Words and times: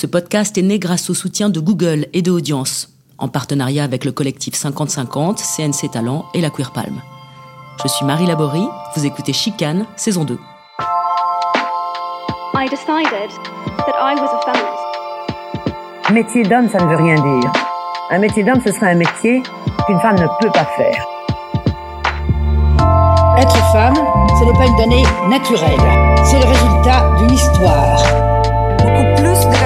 Ce 0.00 0.06
podcast 0.06 0.56
est 0.56 0.62
né 0.62 0.78
grâce 0.78 1.10
au 1.10 1.14
soutien 1.14 1.50
de 1.50 1.60
Google 1.60 2.06
et 2.14 2.22
de 2.22 2.30
Audience, 2.30 2.88
en 3.18 3.28
partenariat 3.28 3.84
avec 3.84 4.06
le 4.06 4.12
collectif 4.12 4.54
50-50, 4.54 5.36
CNC 5.36 5.90
Talent 5.90 6.24
et 6.32 6.40
la 6.40 6.48
Queer 6.48 6.72
Palm. 6.72 7.02
Je 7.82 7.88
suis 7.88 8.06
Marie 8.06 8.24
Laborie, 8.24 8.66
vous 8.96 9.04
écoutez 9.04 9.34
Chicane, 9.34 9.84
saison 9.96 10.24
2. 10.24 10.38
I 12.54 12.66
decided 12.70 13.30
that 13.76 13.94
I 14.00 14.14
was 14.14 14.30
a 14.32 14.40
feminist. 14.46 16.10
Métier 16.10 16.44
d'homme, 16.44 16.70
ça 16.70 16.82
ne 16.82 16.88
veut 16.88 16.96
rien 16.96 17.16
dire. 17.16 17.52
Un 18.10 18.20
métier 18.20 18.42
d'homme, 18.42 18.62
ce 18.64 18.72
serait 18.72 18.92
un 18.92 18.94
métier 18.94 19.42
qu'une 19.86 20.00
femme 20.00 20.16
ne 20.16 20.28
peut 20.40 20.50
pas 20.50 20.66
faire. 20.78 21.06
Être 23.36 23.72
femme, 23.72 23.96
ce 24.38 24.44
n'est 24.46 24.54
pas 24.54 24.64
une 24.64 24.76
donnée 24.78 25.04
naturelle. 25.28 25.78
C'est 26.24 26.38
le 26.38 26.46
résultat 26.46 27.16
d'une 27.18 27.34
histoire. 27.34 28.02
Beaucoup 28.78 29.14
plus 29.16 29.59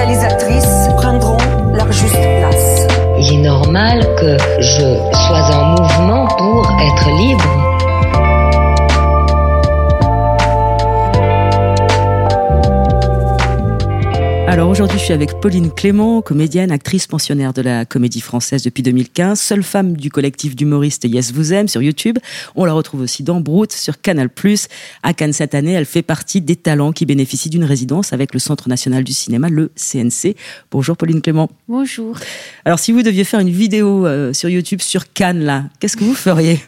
que 3.75 4.37
je 4.61 4.87
sois 5.27 5.53
en 5.53 5.75
mouvement 5.75 6.27
pour 6.37 6.65
être 6.79 7.09
libre. 7.17 7.64
Alors 14.65 14.71
aujourd'hui, 14.71 14.97
je 14.97 15.03
suis 15.03 15.13
avec 15.13 15.39
Pauline 15.41 15.69
Clément, 15.69 16.23
comédienne, 16.23 16.71
actrice 16.71 17.05
pensionnaire 17.05 17.53
de 17.53 17.61
la 17.61 17.85
comédie 17.85 18.19
française 18.19 18.63
depuis 18.63 18.81
2015, 18.81 19.39
seule 19.39 19.61
femme 19.61 19.95
du 19.95 20.09
collectif 20.09 20.55
d'humoristes 20.55 21.03
Yes 21.03 21.31
Vous 21.31 21.53
Aime 21.53 21.67
sur 21.67 21.83
YouTube. 21.83 22.17
On 22.55 22.65
la 22.65 22.73
retrouve 22.73 23.01
aussi 23.01 23.21
dans 23.21 23.41
Brute 23.41 23.73
sur 23.73 24.01
Canal+. 24.01 24.27
À 25.03 25.13
Cannes 25.13 25.33
cette 25.33 25.53
année, 25.53 25.73
elle 25.73 25.85
fait 25.85 26.01
partie 26.01 26.41
des 26.41 26.55
talents 26.55 26.93
qui 26.93 27.05
bénéficient 27.05 27.51
d'une 27.51 27.63
résidence 27.63 28.11
avec 28.11 28.33
le 28.33 28.39
Centre 28.39 28.67
national 28.67 29.03
du 29.03 29.13
cinéma, 29.13 29.49
le 29.49 29.71
CNC. 29.75 30.35
Bonjour 30.71 30.97
Pauline 30.97 31.21
Clément. 31.21 31.51
Bonjour. 31.67 32.17
Alors 32.65 32.79
si 32.79 32.91
vous 32.91 33.03
deviez 33.03 33.23
faire 33.23 33.41
une 33.41 33.51
vidéo 33.51 34.07
euh, 34.07 34.33
sur 34.33 34.49
YouTube 34.49 34.81
sur 34.81 35.13
Cannes 35.13 35.43
là, 35.43 35.65
qu'est-ce 35.79 35.95
que 35.95 36.03
vous 36.03 36.15
feriez? 36.15 36.59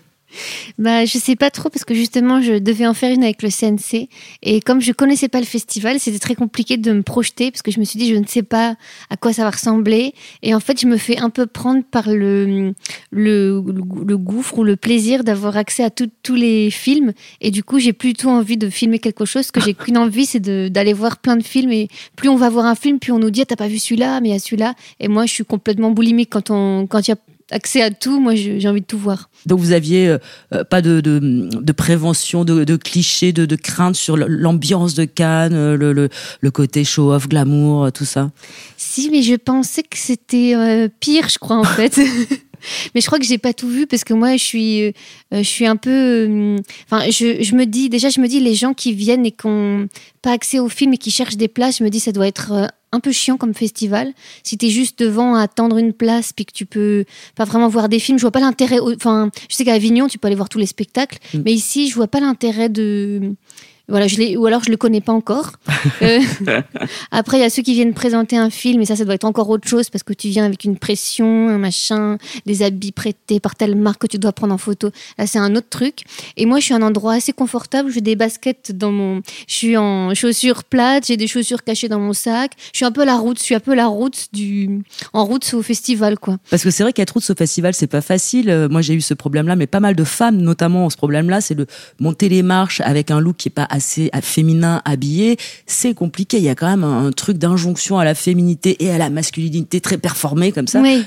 Bah, 0.77 1.05
je 1.05 1.17
sais 1.17 1.35
pas 1.35 1.49
trop 1.49 1.69
parce 1.69 1.85
que 1.85 1.93
justement, 1.93 2.41
je 2.41 2.53
devais 2.53 2.85
en 2.85 2.93
faire 2.93 3.11
une 3.11 3.23
avec 3.23 3.41
le 3.41 3.49
CNC. 3.49 4.09
Et 4.43 4.61
comme 4.61 4.81
je 4.81 4.91
connaissais 4.91 5.27
pas 5.27 5.39
le 5.39 5.45
festival, 5.45 5.99
c'était 5.99 6.19
très 6.19 6.35
compliqué 6.35 6.77
de 6.77 6.91
me 6.91 7.01
projeter 7.01 7.51
parce 7.51 7.61
que 7.61 7.71
je 7.71 7.79
me 7.79 7.85
suis 7.85 7.99
dit, 7.99 8.09
je 8.09 8.15
ne 8.15 8.25
sais 8.25 8.43
pas 8.43 8.75
à 9.09 9.17
quoi 9.17 9.33
ça 9.33 9.43
va 9.43 9.51
ressembler. 9.51 10.13
Et 10.43 10.53
en 10.53 10.59
fait, 10.59 10.79
je 10.79 10.87
me 10.87 10.97
fais 10.97 11.17
un 11.17 11.29
peu 11.29 11.45
prendre 11.45 11.83
par 11.83 12.09
le, 12.09 12.73
le, 13.11 13.63
le 14.05 14.17
gouffre 14.17 14.59
ou 14.59 14.63
le 14.63 14.75
plaisir 14.75 15.23
d'avoir 15.23 15.57
accès 15.57 15.83
à 15.83 15.89
tous 15.89 16.35
les 16.35 16.69
films. 16.71 17.13
Et 17.41 17.51
du 17.51 17.63
coup, 17.63 17.79
j'ai 17.79 17.93
plutôt 17.93 18.29
envie 18.29 18.57
de 18.57 18.69
filmer 18.69 18.99
quelque 18.99 19.25
chose 19.25 19.51
que 19.51 19.61
j'ai 19.61 19.73
qu'une 19.73 19.97
envie, 19.97 20.25
c'est 20.25 20.39
d'aller 20.39 20.93
voir 20.93 21.17
plein 21.17 21.37
de 21.37 21.43
films. 21.43 21.71
Et 21.71 21.87
plus 22.15 22.29
on 22.29 22.35
va 22.35 22.49
voir 22.49 22.65
un 22.65 22.75
film, 22.75 22.99
plus 22.99 23.11
on 23.11 23.19
nous 23.19 23.31
dit, 23.31 23.41
ah, 23.41 23.45
t'as 23.45 23.55
pas 23.55 23.67
vu 23.67 23.79
celui-là, 23.79 24.21
mais 24.21 24.29
il 24.29 24.31
y 24.33 24.35
a 24.35 24.39
celui-là. 24.39 24.75
Et 24.99 25.07
moi, 25.07 25.25
je 25.25 25.31
suis 25.31 25.45
complètement 25.45 25.91
boulimique 25.91 26.29
quand 26.31 26.51
on, 26.51 26.87
quand 26.87 27.07
il 27.07 27.11
y 27.11 27.13
a 27.13 27.17
accès 27.51 27.81
à 27.81 27.91
tout, 27.91 28.19
moi 28.19 28.35
j'ai 28.35 28.67
envie 28.67 28.81
de 28.81 28.85
tout 28.85 28.97
voir. 28.97 29.29
Donc 29.45 29.59
vous 29.59 29.71
aviez 29.71 30.07
euh, 30.09 30.17
euh, 30.53 30.63
pas 30.63 30.81
de, 30.81 31.01
de, 31.01 31.19
de, 31.19 31.71
prévention, 31.71 32.43
de, 32.43 32.63
de 32.63 32.75
clichés, 32.75 33.31
de, 33.33 33.45
de 33.45 33.55
crainte 33.55 33.95
sur 33.95 34.17
l'ambiance 34.17 34.93
de 34.93 35.05
Cannes, 35.05 35.53
euh, 35.53 35.77
le, 35.77 35.93
le, 35.93 36.09
le 36.41 36.51
côté 36.51 36.83
show-off, 36.83 37.27
glamour, 37.27 37.91
tout 37.91 38.05
ça? 38.05 38.31
Si, 38.75 39.09
mais 39.09 39.21
je 39.21 39.35
pensais 39.35 39.83
que 39.83 39.97
c'était 39.97 40.89
pire, 40.99 41.29
je 41.29 41.37
crois 41.37 41.57
en 41.57 41.63
fait. 41.63 41.99
mais 42.93 43.01
je 43.01 43.05
crois 43.05 43.19
que 43.19 43.25
j'ai 43.25 43.37
pas 43.37 43.53
tout 43.53 43.69
vu 43.69 43.87
parce 43.87 44.03
que 44.03 44.13
moi 44.13 44.35
je 44.37 44.43
suis 44.43 44.93
je 45.31 45.41
suis 45.41 45.65
un 45.65 45.75
peu 45.75 46.55
enfin 46.89 47.09
je, 47.09 47.41
je, 47.43 47.55
me 47.55 47.65
dis 47.65 47.89
déjà 47.89 48.09
je 48.09 48.19
me 48.19 48.27
dis 48.27 48.39
les 48.39 48.55
gens 48.55 48.73
qui 48.73 48.93
viennent 48.93 49.25
et 49.25 49.31
qui 49.31 49.47
n'ont 49.47 49.87
pas 50.21 50.31
accès 50.31 50.59
au 50.59 50.69
film 50.69 50.93
et 50.93 50.97
qui 50.97 51.11
cherchent 51.11 51.37
des 51.37 51.47
places 51.47 51.79
je 51.79 51.83
me 51.83 51.89
dis 51.89 51.99
ça 51.99 52.11
doit 52.11 52.27
être 52.27 52.69
un 52.91 52.99
peu 52.99 53.11
chiant 53.11 53.37
comme 53.37 53.53
festival. 53.53 54.13
Si 54.43 54.57
t'es 54.57 54.69
juste 54.69 54.99
devant 54.99 55.35
à 55.35 55.41
attendre 55.41 55.77
une 55.77 55.93
place 55.93 56.33
puis 56.33 56.45
que 56.45 56.53
tu 56.53 56.65
peux 56.65 57.05
pas 57.35 57.45
vraiment 57.45 57.67
voir 57.67 57.89
des 57.89 57.99
films, 57.99 58.17
je 58.17 58.23
vois 58.23 58.31
pas 58.31 58.39
l'intérêt. 58.39 58.79
Enfin, 58.79 59.29
je 59.49 59.55
sais 59.55 59.65
qu'à 59.65 59.73
Avignon, 59.73 60.07
tu 60.07 60.17
peux 60.17 60.27
aller 60.27 60.35
voir 60.35 60.49
tous 60.49 60.59
les 60.59 60.65
spectacles, 60.65 61.17
mm. 61.33 61.41
mais 61.43 61.53
ici, 61.53 61.89
je 61.89 61.95
vois 61.95 62.07
pas 62.07 62.19
l'intérêt 62.19 62.69
de 62.69 63.33
voilà, 63.89 64.07
je 64.07 64.35
ou 64.37 64.45
alors 64.45 64.63
je 64.63 64.69
le 64.69 64.77
connais 64.77 65.01
pas 65.01 65.13
encore. 65.13 65.53
Euh, 66.01 66.19
après, 67.11 67.37
il 67.37 67.41
y 67.41 67.43
a 67.43 67.49
ceux 67.49 67.61
qui 67.61 67.73
viennent 67.73 67.93
présenter 67.93 68.37
un 68.37 68.49
film, 68.49 68.81
et 68.81 68.85
ça, 68.85 68.95
ça 68.95 69.05
doit 69.05 69.15
être 69.15 69.25
encore 69.25 69.49
autre 69.49 69.67
chose 69.67 69.89
parce 69.89 70.03
que 70.03 70.13
tu 70.13 70.27
viens 70.27 70.43
avec 70.43 70.63
une 70.63 70.77
pression, 70.77 71.49
un 71.49 71.57
machin, 71.57 72.17
des 72.45 72.61
habits 72.61 72.91
prêtés 72.91 73.39
par 73.39 73.55
telle 73.55 73.75
marque 73.75 74.01
que 74.01 74.07
tu 74.07 74.19
dois 74.19 74.31
prendre 74.31 74.53
en 74.53 74.57
photo. 74.57 74.89
Là, 75.17 75.27
c'est 75.27 75.39
un 75.39 75.55
autre 75.55 75.69
truc. 75.69 76.01
Et 76.35 76.45
moi, 76.45 76.59
je 76.59 76.65
suis 76.65 76.73
à 76.73 76.77
un 76.77 76.81
endroit 76.81 77.13
assez 77.13 77.31
confortable. 77.31 77.91
J'ai 77.91 78.01
des 78.01 78.15
baskets 78.15 78.71
dans 78.73 78.91
mon, 78.91 79.21
je 79.47 79.53
suis 79.53 79.77
en 79.77 80.13
chaussures 80.13 80.65
plates, 80.65 81.07
j'ai 81.07 81.17
des 81.17 81.27
chaussures 81.27 81.63
cachées 81.63 81.87
dans 81.87 81.99
mon 81.99 82.13
sac. 82.13 82.51
Je 82.73 82.77
suis 82.77 82.85
un 82.85 82.91
peu 82.91 83.05
la 83.05 83.15
route, 83.15 83.39
je 83.39 83.43
suis 83.43 83.55
un 83.55 83.59
peu 83.59 83.73
la 83.73 83.87
route 83.87 84.27
du, 84.33 84.83
en 85.13 85.25
route 85.25 85.51
au 85.53 85.61
festival, 85.61 86.19
quoi. 86.19 86.37
Parce 86.49 86.63
que 86.63 86.69
c'est 86.69 86.83
vrai 86.83 86.93
qu'être 86.93 87.11
route 87.11 87.27
au 87.29 87.35
festival, 87.35 87.73
c'est 87.73 87.87
pas 87.87 88.01
facile. 88.01 88.49
Euh, 88.49 88.69
moi, 88.69 88.81
j'ai 88.81 88.93
eu 88.93 89.01
ce 89.01 89.13
problème-là, 89.13 89.55
mais 89.55 89.67
pas 89.67 89.79
mal 89.79 89.95
de 89.95 90.03
femmes, 90.03 90.37
notamment, 90.37 90.85
ont 90.85 90.89
ce 90.89 90.97
problème-là, 90.97 91.41
c'est 91.41 91.55
de 91.55 91.65
monter 91.99 92.29
les 92.29 92.43
marches 92.43 92.81
avec 92.81 93.09
un 93.09 93.19
look 93.19 93.37
qui 93.37 93.49
est 93.49 93.51
pas 93.51 93.67
assez 93.77 94.09
féminin 94.21 94.81
habillé, 94.85 95.37
c'est 95.65 95.93
compliqué. 95.93 96.37
Il 96.37 96.43
y 96.43 96.49
a 96.49 96.55
quand 96.55 96.69
même 96.69 96.83
un, 96.83 97.11
truc 97.11 97.37
d'injonction 97.37 97.97
à 97.97 98.05
la 98.05 98.13
féminité 98.13 98.83
et 98.83 98.91
à 98.91 98.97
la 98.97 99.09
masculinité 99.09 99.79
très 99.81 99.97
performée 99.97 100.51
comme 100.51 100.67
ça. 100.67 100.81
Oui. 100.81 101.05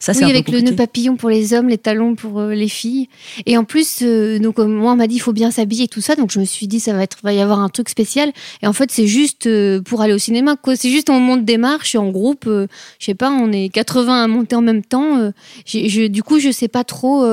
Ça, 0.00 0.12
oui, 0.12 0.24
avec 0.24 0.48
le 0.50 0.60
nœud 0.60 0.74
papillon 0.74 1.16
pour 1.16 1.28
les 1.28 1.54
hommes, 1.54 1.68
les 1.68 1.78
talons 1.78 2.14
pour 2.14 2.40
euh, 2.40 2.54
les 2.54 2.68
filles. 2.68 3.08
Et 3.46 3.56
en 3.56 3.64
plus, 3.64 4.00
euh, 4.02 4.38
donc 4.38 4.58
moi, 4.58 4.92
on 4.92 4.96
m'a 4.96 5.06
dit 5.06 5.16
il 5.16 5.20
faut 5.20 5.32
bien 5.32 5.50
s'habiller 5.50 5.84
et 5.84 5.88
tout 5.88 6.00
ça. 6.00 6.14
Donc 6.14 6.30
je 6.30 6.38
me 6.38 6.44
suis 6.44 6.66
dit 6.66 6.80
ça 6.80 6.92
va 6.92 7.02
être, 7.02 7.18
va 7.22 7.32
y 7.32 7.40
avoir 7.40 7.60
un 7.60 7.68
truc 7.68 7.88
spécial. 7.88 8.32
Et 8.62 8.66
en 8.66 8.72
fait, 8.72 8.90
c'est 8.90 9.06
juste 9.06 9.46
euh, 9.46 9.80
pour 9.82 10.00
aller 10.00 10.12
au 10.12 10.18
cinéma. 10.18 10.56
C'est 10.76 10.90
juste 10.90 11.10
on 11.10 11.18
monte 11.18 11.44
des 11.44 11.58
marches 11.58 11.94
en 11.96 12.10
groupe. 12.10 12.44
je 12.46 13.04
sais 13.04 13.14
pas, 13.14 13.30
on 13.30 13.52
est 13.52 13.68
80 13.68 14.22
à 14.22 14.26
monter 14.28 14.56
en 14.56 14.62
même 14.62 14.82
temps. 14.82 15.32
Je, 15.66 16.06
du 16.06 16.22
coup, 16.22 16.38
je 16.38 16.50
sais 16.50 16.68
pas 16.68 16.84
trop. 16.84 17.24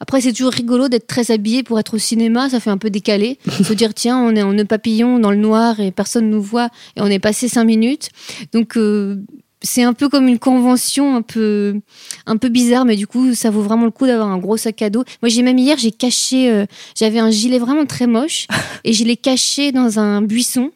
Après, 0.00 0.20
c'est 0.20 0.32
toujours 0.32 0.52
rigolo 0.52 0.88
d'être 0.88 1.06
très 1.06 1.30
habillé 1.30 1.62
pour 1.62 1.78
être 1.78 1.94
au 1.94 1.98
cinéma. 1.98 2.48
Ça 2.48 2.60
fait 2.60 2.70
un 2.70 2.78
peu 2.78 2.90
décalé. 2.90 3.38
Se 3.62 3.72
dire 3.72 3.94
tiens, 3.94 4.18
on 4.18 4.34
est 4.34 4.42
en 4.42 4.52
nœud 4.52 4.64
papillon 4.64 5.18
dans 5.18 5.30
le 5.30 5.36
noir 5.36 5.80
et 5.80 5.90
personne 5.90 6.30
nous 6.30 6.42
voit 6.42 6.68
et 6.96 7.00
on 7.00 7.06
est 7.06 7.18
passé 7.18 7.48
cinq 7.48 7.64
minutes. 7.64 8.10
Donc 8.52 8.76
c'est 9.62 9.82
un 9.82 9.92
peu 9.92 10.08
comme 10.08 10.28
une 10.28 10.38
convention 10.38 11.16
un 11.16 11.22
peu 11.22 11.80
un 12.26 12.36
peu 12.36 12.48
bizarre 12.48 12.84
mais 12.84 12.96
du 12.96 13.06
coup 13.06 13.34
ça 13.34 13.50
vaut 13.50 13.62
vraiment 13.62 13.84
le 13.84 13.90
coup 13.90 14.06
d'avoir 14.06 14.28
un 14.28 14.38
gros 14.38 14.56
sac 14.56 14.82
à 14.82 14.90
dos. 14.90 15.04
Moi 15.22 15.28
j'ai 15.28 15.42
même 15.42 15.58
hier 15.58 15.78
j'ai 15.78 15.92
caché 15.92 16.50
euh, 16.50 16.66
j'avais 16.96 17.18
un 17.18 17.30
gilet 17.30 17.58
vraiment 17.58 17.86
très 17.86 18.06
moche 18.06 18.46
et 18.84 18.92
je 18.92 19.04
l'ai 19.04 19.16
caché 19.16 19.72
dans 19.72 19.98
un 19.98 20.22
buisson 20.22 20.70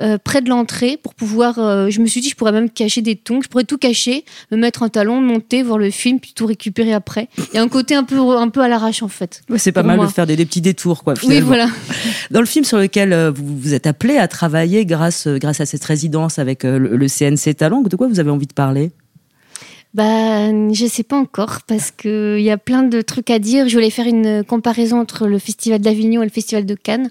euh, 0.00 0.16
près 0.22 0.40
de 0.40 0.48
l'entrée 0.48 0.98
pour 1.00 1.14
pouvoir. 1.14 1.58
Euh, 1.58 1.90
je 1.90 2.00
me 2.00 2.06
suis 2.06 2.22
dit, 2.22 2.30
je 2.30 2.34
pourrais 2.34 2.52
même 2.52 2.70
cacher 2.70 3.02
des 3.02 3.14
tongs, 3.14 3.42
je 3.42 3.48
pourrais 3.48 3.64
tout 3.64 3.76
cacher, 3.76 4.24
me 4.50 4.56
mettre 4.56 4.82
un 4.82 4.88
talon, 4.88 5.20
monter, 5.20 5.62
voir 5.62 5.76
le 5.76 5.90
film, 5.90 6.18
puis 6.18 6.32
tout 6.34 6.46
récupérer 6.46 6.94
après. 6.94 7.28
Il 7.52 7.56
y 7.56 7.58
a 7.58 7.62
un 7.62 7.68
côté 7.68 7.94
un 7.94 8.02
peu, 8.02 8.18
un 8.18 8.48
peu 8.48 8.60
à 8.60 8.68
l'arrache 8.68 9.02
en 9.02 9.08
fait. 9.08 9.42
c'est 9.56 9.70
pas 9.70 9.82
mal 9.82 10.00
de 10.00 10.06
faire 10.06 10.26
des, 10.26 10.36
petits 10.46 10.62
détours, 10.62 11.04
quoi. 11.04 11.14
Oui, 11.24 11.40
voilà. 11.40 11.68
Dans 12.30 12.40
le 12.40 12.46
film 12.46 12.64
sur 12.64 12.78
lequel 12.78 13.12
euh, 13.12 13.30
vous 13.30 13.58
vous 13.58 13.74
êtes 13.74 13.86
appelé 13.86 14.16
à 14.16 14.28
travailler 14.28 14.86
grâce, 14.86 15.28
grâce 15.28 15.60
à 15.60 15.66
cette 15.66 15.84
résidence 15.84 16.38
avec 16.38 16.64
le, 16.64 17.06
CNC 17.06 17.54
Talent, 17.54 17.82
de 17.82 17.94
quoi 17.94 18.08
vous 18.08 18.18
avez 18.18 18.30
envie 18.30 18.46
de 18.46 18.54
parler? 18.54 18.92
Bah, 19.94 20.50
je 20.72 20.86
sais 20.86 21.02
pas 21.02 21.18
encore 21.18 21.60
parce 21.66 21.90
que 21.90 22.36
il 22.38 22.44
y 22.44 22.50
a 22.50 22.56
plein 22.56 22.82
de 22.82 23.02
trucs 23.02 23.28
à 23.28 23.38
dire. 23.38 23.68
Je 23.68 23.74
voulais 23.74 23.90
faire 23.90 24.06
une 24.06 24.42
comparaison 24.42 24.98
entre 24.98 25.26
le 25.26 25.38
festival 25.38 25.80
d'Avignon 25.80 26.22
et 26.22 26.24
le 26.24 26.30
festival 26.30 26.64
de 26.64 26.74
Cannes, 26.74 27.10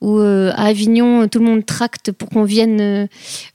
où 0.00 0.18
euh, 0.18 0.50
à 0.56 0.64
Avignon 0.64 1.28
tout 1.28 1.38
le 1.38 1.44
monde 1.44 1.64
tracte 1.64 2.10
pour 2.10 2.28
qu'on 2.28 2.42
vienne 2.42 2.80
euh, 2.80 3.06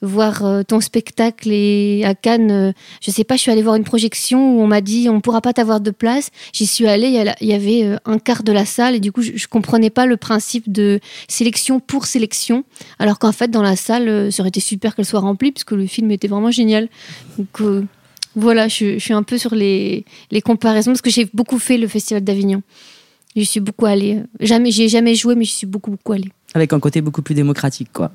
voir 0.02 0.46
euh, 0.46 0.64
ton 0.64 0.80
spectacle 0.80 1.50
et 1.52 2.04
à 2.06 2.16
Cannes, 2.16 2.74
je 3.02 3.12
sais 3.12 3.26
pas, 3.26 3.36
je 3.36 3.42
suis 3.42 3.52
allée 3.52 3.62
voir 3.62 3.76
une 3.76 3.84
projection 3.84 4.56
où 4.56 4.62
on 4.62 4.68
m'a 4.68 4.80
dit 4.80 5.10
on 5.10 5.20
pourra 5.20 5.42
pas 5.42 5.52
t'avoir 5.52 5.82
de 5.82 5.92
place. 5.92 6.30
J'y 6.54 6.66
suis 6.66 6.88
allée, 6.88 7.10
il 7.42 7.48
y 7.48 7.54
avait 7.54 7.98
un 8.06 8.20
quart 8.20 8.44
de 8.44 8.54
la 8.54 8.66
salle 8.66 8.96
et 8.96 9.02
du 9.02 9.12
coup 9.12 9.22
je, 9.22 9.34
je 9.36 9.48
comprenais 9.48 9.90
pas 9.90 10.06
le 10.06 10.16
principe 10.16 10.72
de 10.72 11.02
sélection 11.28 11.82
pour 11.82 12.06
sélection, 12.06 12.64
alors 13.00 13.20
qu'en 13.20 13.34
fait 13.34 13.52
dans 13.52 13.64
la 13.64 13.76
salle 13.76 14.32
ça 14.32 14.42
aurait 14.42 14.50
été 14.50 14.62
super 14.62 14.96
qu'elle 14.96 15.06
soit 15.06 15.20
remplie 15.20 15.52
parce 15.52 15.66
que 15.66 15.76
le 15.76 15.88
film 15.88 16.10
était 16.12 16.30
vraiment 16.30 16.52
génial. 16.52 16.88
Donc 17.38 17.84
voilà, 18.36 18.68
je, 18.68 18.98
suis 19.00 19.14
un 19.14 19.24
peu 19.24 19.38
sur 19.38 19.56
les, 19.56 20.06
comparaisons 20.44 20.92
parce 20.92 21.02
que 21.02 21.10
j'ai 21.10 21.30
beaucoup 21.34 21.60
fait 21.60 21.78
le 21.78 21.88
Festival 21.88 22.24
d'Avignon. 22.24 22.62
Je 23.36 23.44
suis 23.44 23.60
beaucoup 23.60 23.86
allée. 23.86 24.22
Jamais, 24.40 24.72
j'ai 24.72 24.90
jamais 24.90 25.16
joué, 25.16 25.36
mais 25.36 25.46
je 25.46 25.52
suis 25.52 25.68
beaucoup, 25.68 25.92
beaucoup 25.92 26.14
allée. 26.14 26.32
Avec 26.54 26.74
un 26.74 26.80
côté 26.80 27.02
beaucoup 27.02 27.22
plus 27.22 27.36
démocratique, 27.36 27.90
quoi. 27.94 28.12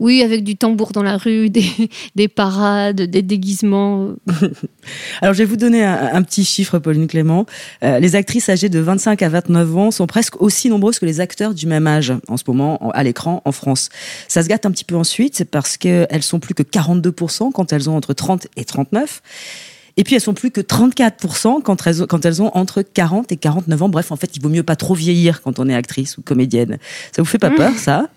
Oui, 0.00 0.22
avec 0.22 0.44
du 0.44 0.56
tambour 0.56 0.92
dans 0.92 1.02
la 1.02 1.16
rue, 1.16 1.50
des, 2.14 2.28
parades, 2.28 3.02
des 3.02 3.22
déguisements. 3.22 4.14
Alors, 5.20 5.34
je 5.34 5.38
vais 5.38 5.44
vous 5.44 5.56
donner 5.56 5.84
un, 5.84 6.22
petit 6.22 6.44
chiffre, 6.44 6.78
Pauline 6.78 7.06
Clément. 7.06 7.46
Euh, 7.82 7.98
les 7.98 8.16
actrices 8.16 8.48
âgées 8.48 8.68
de 8.68 8.78
25 8.78 9.22
à 9.22 9.28
29 9.28 9.76
ans 9.76 9.90
sont 9.90 10.06
presque 10.06 10.40
aussi 10.40 10.68
nombreuses 10.68 10.98
que 10.98 11.06
les 11.06 11.20
acteurs 11.20 11.54
du 11.54 11.66
même 11.66 11.86
âge 11.86 12.12
en 12.28 12.36
ce 12.36 12.44
moment 12.46 12.90
à 12.92 13.02
l'écran 13.02 13.42
en 13.44 13.52
France. 13.52 13.88
Ça 14.26 14.42
se 14.42 14.48
gâte 14.48 14.66
un 14.66 14.70
petit 14.70 14.84
peu 14.84 14.96
ensuite 14.96 15.44
parce 15.44 15.76
qu'elles 15.76 16.22
sont 16.22 16.40
plus 16.40 16.54
que 16.54 16.62
42% 16.62 17.52
quand 17.52 17.72
elles 17.72 17.88
ont 17.90 17.96
entre 17.96 18.12
30 18.12 18.48
et 18.56 18.64
39. 18.64 19.22
Et 19.98 20.04
puis 20.04 20.14
elles 20.14 20.20
sont 20.20 20.32
plus 20.32 20.52
que 20.52 20.60
34% 20.60 21.60
quand 21.62 21.86
elles, 21.86 22.06
quand 22.06 22.24
elles 22.24 22.40
ont 22.40 22.56
entre 22.56 22.82
40 22.82 23.32
et 23.32 23.36
49 23.36 23.82
ans. 23.82 23.88
Bref, 23.88 24.12
en 24.12 24.16
fait, 24.16 24.36
il 24.36 24.40
vaut 24.40 24.48
mieux 24.48 24.62
pas 24.62 24.76
trop 24.76 24.94
vieillir 24.94 25.42
quand 25.42 25.58
on 25.58 25.68
est 25.68 25.74
actrice 25.74 26.16
ou 26.18 26.22
comédienne. 26.22 26.78
Ça 27.10 27.20
vous 27.20 27.26
fait 27.26 27.38
pas 27.38 27.50
peur, 27.50 27.72
ça? 27.76 28.08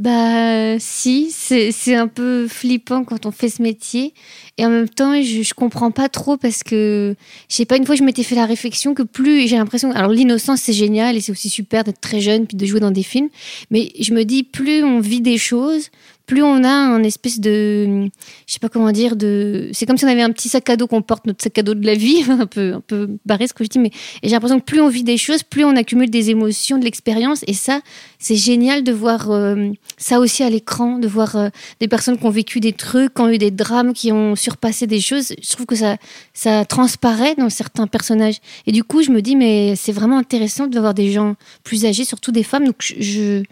Bah 0.00 0.78
si, 0.78 1.30
c'est 1.30 1.94
un 1.94 2.08
peu 2.08 2.48
flippant 2.48 3.04
quand 3.04 3.26
on 3.26 3.30
fait 3.30 3.50
ce 3.50 3.60
métier. 3.60 4.14
Et 4.56 4.64
en 4.64 4.70
même 4.70 4.88
temps, 4.88 5.20
je, 5.20 5.42
je 5.42 5.52
comprends 5.52 5.90
pas 5.90 6.08
trop 6.08 6.38
parce 6.38 6.62
que, 6.62 7.14
je 7.50 7.54
sais 7.54 7.66
pas, 7.66 7.76
une 7.76 7.84
fois 7.84 7.96
je 7.96 8.02
m'étais 8.02 8.22
fait 8.22 8.34
la 8.34 8.46
réflexion 8.46 8.94
que 8.94 9.02
plus 9.02 9.46
j'ai 9.46 9.56
l'impression... 9.56 9.90
Alors 9.92 10.10
l'innocence 10.10 10.60
c'est 10.62 10.72
génial 10.72 11.16
et 11.16 11.20
c'est 11.20 11.32
aussi 11.32 11.50
super 11.50 11.84
d'être 11.84 12.00
très 12.00 12.20
jeune 12.22 12.46
puis 12.46 12.56
de 12.56 12.64
jouer 12.64 12.80
dans 12.80 12.90
des 12.90 13.02
films. 13.02 13.28
Mais 13.70 13.90
je 14.00 14.14
me 14.14 14.24
dis, 14.24 14.42
plus 14.42 14.82
on 14.82 15.00
vit 15.00 15.20
des 15.20 15.36
choses, 15.36 15.90
plus 16.30 16.44
on 16.44 16.62
a 16.62 16.70
un 16.70 17.02
espèce 17.02 17.40
de, 17.40 18.08
je 18.46 18.52
sais 18.52 18.60
pas 18.60 18.68
comment 18.68 18.92
dire, 18.92 19.16
de, 19.16 19.68
c'est 19.72 19.84
comme 19.84 19.98
si 19.98 20.04
on 20.04 20.08
avait 20.08 20.22
un 20.22 20.30
petit 20.30 20.48
sac 20.48 20.70
à 20.70 20.76
dos 20.76 20.86
qu'on 20.86 21.02
porte, 21.02 21.26
notre 21.26 21.42
sac 21.42 21.58
à 21.58 21.64
dos 21.64 21.74
de 21.74 21.84
la 21.84 21.94
vie, 21.94 22.24
un 22.28 22.46
peu, 22.46 22.74
un 22.74 22.80
peu 22.80 23.08
barré 23.26 23.48
ce 23.48 23.52
que 23.52 23.64
je 23.64 23.68
dis, 23.68 23.80
mais 23.80 23.90
j'ai 24.22 24.30
l'impression 24.30 24.60
que 24.60 24.64
plus 24.64 24.80
on 24.80 24.88
vit 24.88 25.02
des 25.02 25.16
choses, 25.16 25.42
plus 25.42 25.64
on 25.64 25.74
accumule 25.74 26.08
des 26.08 26.30
émotions, 26.30 26.78
de 26.78 26.84
l'expérience, 26.84 27.42
et 27.48 27.52
ça, 27.52 27.80
c'est 28.20 28.36
génial 28.36 28.84
de 28.84 28.92
voir 28.92 29.32
euh, 29.32 29.70
ça 29.98 30.18
aussi 30.18 30.42
à 30.42 30.50
l'écran, 30.50 30.98
de 30.98 31.08
voir 31.08 31.36
euh, 31.36 31.48
des 31.80 31.88
personnes 31.88 32.18
qui 32.18 32.24
ont 32.24 32.30
vécu 32.30 32.60
des 32.60 32.72
trucs, 32.72 33.14
qui 33.14 33.20
ont 33.20 33.28
eu 33.28 33.38
des 33.38 33.50
drames, 33.50 33.92
qui 33.92 34.12
ont 34.12 34.36
surpassé 34.36 34.86
des 34.86 35.00
choses. 35.00 35.34
Je 35.42 35.52
trouve 35.52 35.66
que 35.66 35.76
ça, 35.76 35.96
ça 36.34 36.64
transparaît 36.64 37.34
dans 37.34 37.50
certains 37.50 37.86
personnages. 37.86 38.38
Et 38.66 38.72
du 38.72 38.84
coup, 38.84 39.02
je 39.02 39.10
me 39.10 39.22
dis, 39.22 39.36
mais 39.36 39.76
c'est 39.76 39.92
vraiment 39.92 40.18
intéressant 40.18 40.66
de 40.66 40.78
voir 40.78 40.94
des 40.94 41.12
gens 41.12 41.36
plus 41.64 41.84
âgés, 41.84 42.04
surtout 42.04 42.32
des 42.32 42.42
femmes. 42.42 42.66
Donc, 42.66 42.76
je, 42.98 43.42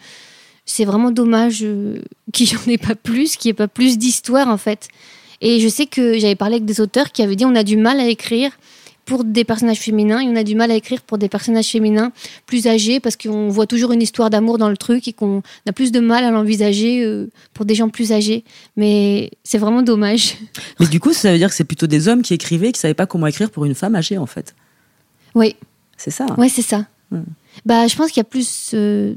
c'est 0.69 0.85
vraiment 0.85 1.11
dommage 1.11 1.61
euh, 1.63 2.03
qu'il 2.33 2.47
n'y 2.47 2.57
en 2.57 2.71
ait 2.71 2.79
pas 2.79 2.95
plus, 2.95 3.37
qu'il 3.37 3.49
n'y 3.49 3.51
ait 3.51 3.55
pas 3.55 3.69
plus 3.69 3.99
d'histoires 3.99 4.49
en 4.49 4.59
fait. 4.59 4.89
Et 5.41 5.61
je 5.61 5.69
sais 5.69 5.87
que 5.87 6.19
j'avais 6.19 6.35
parlé 6.35 6.57
avec 6.57 6.65
des 6.65 6.81
auteurs 6.81 7.13
qui 7.13 7.23
avaient 7.23 7.37
dit 7.37 7.45
on 7.45 7.55
a 7.55 7.63
du 7.63 7.77
mal 7.77 8.01
à 8.01 8.09
écrire 8.09 8.53
pour 9.09 9.25
des 9.25 9.43
personnages 9.43 9.79
féminins 9.79 10.21
et 10.21 10.29
on 10.29 10.37
a 10.37 10.45
du 10.45 10.55
mal 10.55 10.71
à 10.71 10.75
écrire 10.75 11.01
pour 11.01 11.17
des 11.17 11.31
personnages 11.31 11.69
féminins 11.69 12.13
plus 12.45 12.67
âgés 12.67 13.01
parce 13.01 13.17
qu'on 13.17 13.49
voit 13.49 13.67
toujours 13.67 13.93
une 13.93 14.03
histoire 14.03 14.29
d'amour 14.29 14.59
dans 14.59 14.69
le 14.69 14.77
truc 14.77 15.09
et 15.09 15.15
qu'on 15.15 15.43
a 15.67 15.73
plus 15.73 15.93
de 15.93 15.99
mal 15.99 16.25
à 16.25 16.31
l'envisager 16.31 17.03
euh, 17.03 17.31
pour 17.55 17.65
des 17.65 17.75
gens 17.75 17.89
plus 17.89 18.13
âgés. 18.13 18.45
Mais 18.77 19.31
c'est 19.45 19.57
vraiment 19.57 19.81
dommage. 19.81 20.35
Mais 20.79 20.87
du 20.87 21.01
coup, 21.01 21.15
ça 21.15 21.33
veut 21.33 21.39
dire 21.39 21.49
que 21.49 21.55
c'est 21.55 21.65
plutôt 21.65 21.87
des 21.87 22.07
hommes 22.07 22.21
qui 22.21 22.35
écrivaient, 22.35 22.71
qui 22.71 22.81
savaient 22.81 22.93
pas 22.93 23.07
comment 23.07 23.27
écrire 23.27 23.51
pour 23.51 23.65
une 23.65 23.75
femme 23.75 23.95
âgée, 23.95 24.19
en 24.19 24.27
fait. 24.27 24.55
Oui, 25.35 25.57
C'est 25.97 26.11
ça. 26.11 26.27
ouais, 26.37 26.51
c'est 26.51 26.61
ça. 26.61 26.87
Hmm. 27.11 27.23
Bah, 27.65 27.87
je 27.87 27.97
pense 27.97 28.09
qu'il 28.09 28.19
y 28.19 28.21
a 28.21 28.25
plus 28.25 28.73
euh, 28.75 29.15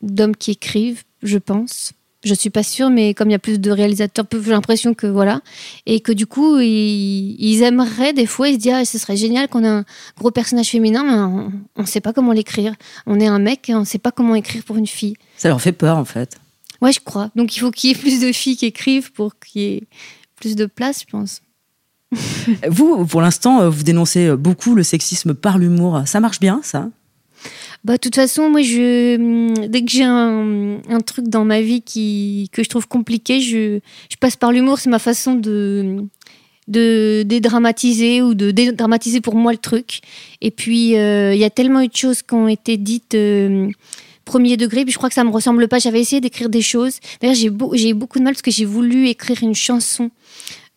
d'hommes 0.00 0.36
qui 0.36 0.52
écrivent, 0.52 1.02
je 1.24 1.38
pense. 1.38 1.92
Je 2.24 2.34
suis 2.34 2.50
pas 2.50 2.62
sûre, 2.62 2.90
mais 2.90 3.12
comme 3.12 3.28
il 3.28 3.32
y 3.32 3.36
a 3.36 3.38
plus 3.38 3.60
de 3.60 3.70
réalisateurs, 3.70 4.24
j'ai 4.32 4.50
l'impression 4.50 4.94
que 4.94 5.06
voilà, 5.06 5.40
et 5.86 6.00
que 6.00 6.12
du 6.12 6.26
coup, 6.26 6.58
ils, 6.58 7.36
ils 7.38 7.62
aimeraient 7.62 8.12
des 8.12 8.26
fois, 8.26 8.48
ils 8.48 8.54
se 8.54 8.58
disent 8.58 8.72
ah, 8.74 8.84
ce 8.84 8.98
serait 8.98 9.16
génial 9.16 9.48
qu'on 9.48 9.62
ait 9.62 9.68
un 9.68 9.84
gros 10.18 10.30
personnage 10.30 10.70
féminin, 10.70 11.04
mais 11.04 11.12
on, 11.76 11.82
ne 11.82 11.86
sait 11.86 12.00
pas 12.00 12.12
comment 12.12 12.32
l'écrire. 12.32 12.74
On 13.06 13.20
est 13.20 13.26
un 13.26 13.38
mec 13.38 13.68
et 13.68 13.74
on 13.74 13.84
sait 13.84 13.98
pas 13.98 14.10
comment 14.10 14.34
écrire 14.34 14.64
pour 14.64 14.76
une 14.76 14.86
fille. 14.86 15.14
Ça 15.36 15.48
leur 15.48 15.60
fait 15.60 15.72
peur, 15.72 15.98
en 15.98 16.04
fait. 16.04 16.38
Ouais, 16.80 16.92
je 16.92 17.00
crois. 17.00 17.30
Donc 17.36 17.56
il 17.56 17.60
faut 17.60 17.70
qu'il 17.70 17.90
y 17.90 17.92
ait 17.92 17.96
plus 17.96 18.20
de 18.20 18.32
filles 18.32 18.56
qui 18.56 18.66
écrivent 18.66 19.12
pour 19.12 19.38
qu'il 19.38 19.62
y 19.62 19.64
ait 19.66 19.82
plus 20.36 20.56
de 20.56 20.66
place, 20.66 21.02
je 21.06 21.10
pense. 21.10 21.42
Vous, 22.68 23.06
pour 23.06 23.20
l'instant, 23.20 23.68
vous 23.68 23.82
dénoncez 23.82 24.36
beaucoup 24.36 24.74
le 24.74 24.82
sexisme 24.82 25.34
par 25.34 25.58
l'humour. 25.58 26.02
Ça 26.06 26.20
marche 26.20 26.40
bien, 26.40 26.60
ça? 26.62 26.88
Bah, 27.84 27.94
de 27.94 27.98
toute 27.98 28.14
façon, 28.14 28.48
moi, 28.48 28.62
je, 28.62 29.16
hum, 29.16 29.68
dès 29.68 29.84
que 29.84 29.90
j'ai 29.90 30.04
un, 30.04 30.80
truc 31.06 31.28
dans 31.28 31.44
ma 31.44 31.60
vie 31.60 31.82
qui, 31.82 32.48
que 32.52 32.62
je 32.62 32.68
trouve 32.68 32.88
compliqué, 32.88 33.40
je, 33.40 33.80
je 34.10 34.16
passe 34.18 34.36
par 34.36 34.52
l'humour. 34.52 34.78
C'est 34.78 34.88
ma 34.88 34.98
façon 34.98 35.34
de, 35.34 35.98
de 36.66 37.24
dédramatiser 37.26 38.22
ou 38.22 38.34
de 38.34 38.50
dédramatiser 38.50 39.20
pour 39.20 39.34
moi 39.34 39.52
le 39.52 39.58
truc. 39.58 40.00
Et 40.40 40.50
puis, 40.50 40.96
euh, 40.96 41.34
il 41.34 41.40
y 41.40 41.44
a 41.44 41.50
tellement 41.50 41.82
eu 41.82 41.88
de 41.88 41.96
choses 41.96 42.22
qui 42.22 42.34
ont 42.34 42.48
été 42.48 42.78
dites 42.78 43.14
euh, 43.14 43.68
premier 44.24 44.56
degré, 44.56 44.84
puis 44.84 44.92
je 44.92 44.96
crois 44.96 45.10
que 45.10 45.14
ça 45.14 45.24
me 45.24 45.30
ressemble 45.30 45.68
pas. 45.68 45.78
J'avais 45.78 46.00
essayé 46.00 46.22
d'écrire 46.22 46.48
des 46.48 46.62
choses. 46.62 46.98
D'ailleurs, 47.20 47.36
j'ai 47.36 47.88
eu 47.90 47.94
beaucoup 47.94 48.18
de 48.18 48.24
mal 48.24 48.32
parce 48.32 48.42
que 48.42 48.50
j'ai 48.50 48.64
voulu 48.64 49.08
écrire 49.08 49.42
une 49.42 49.54
chanson. 49.54 50.10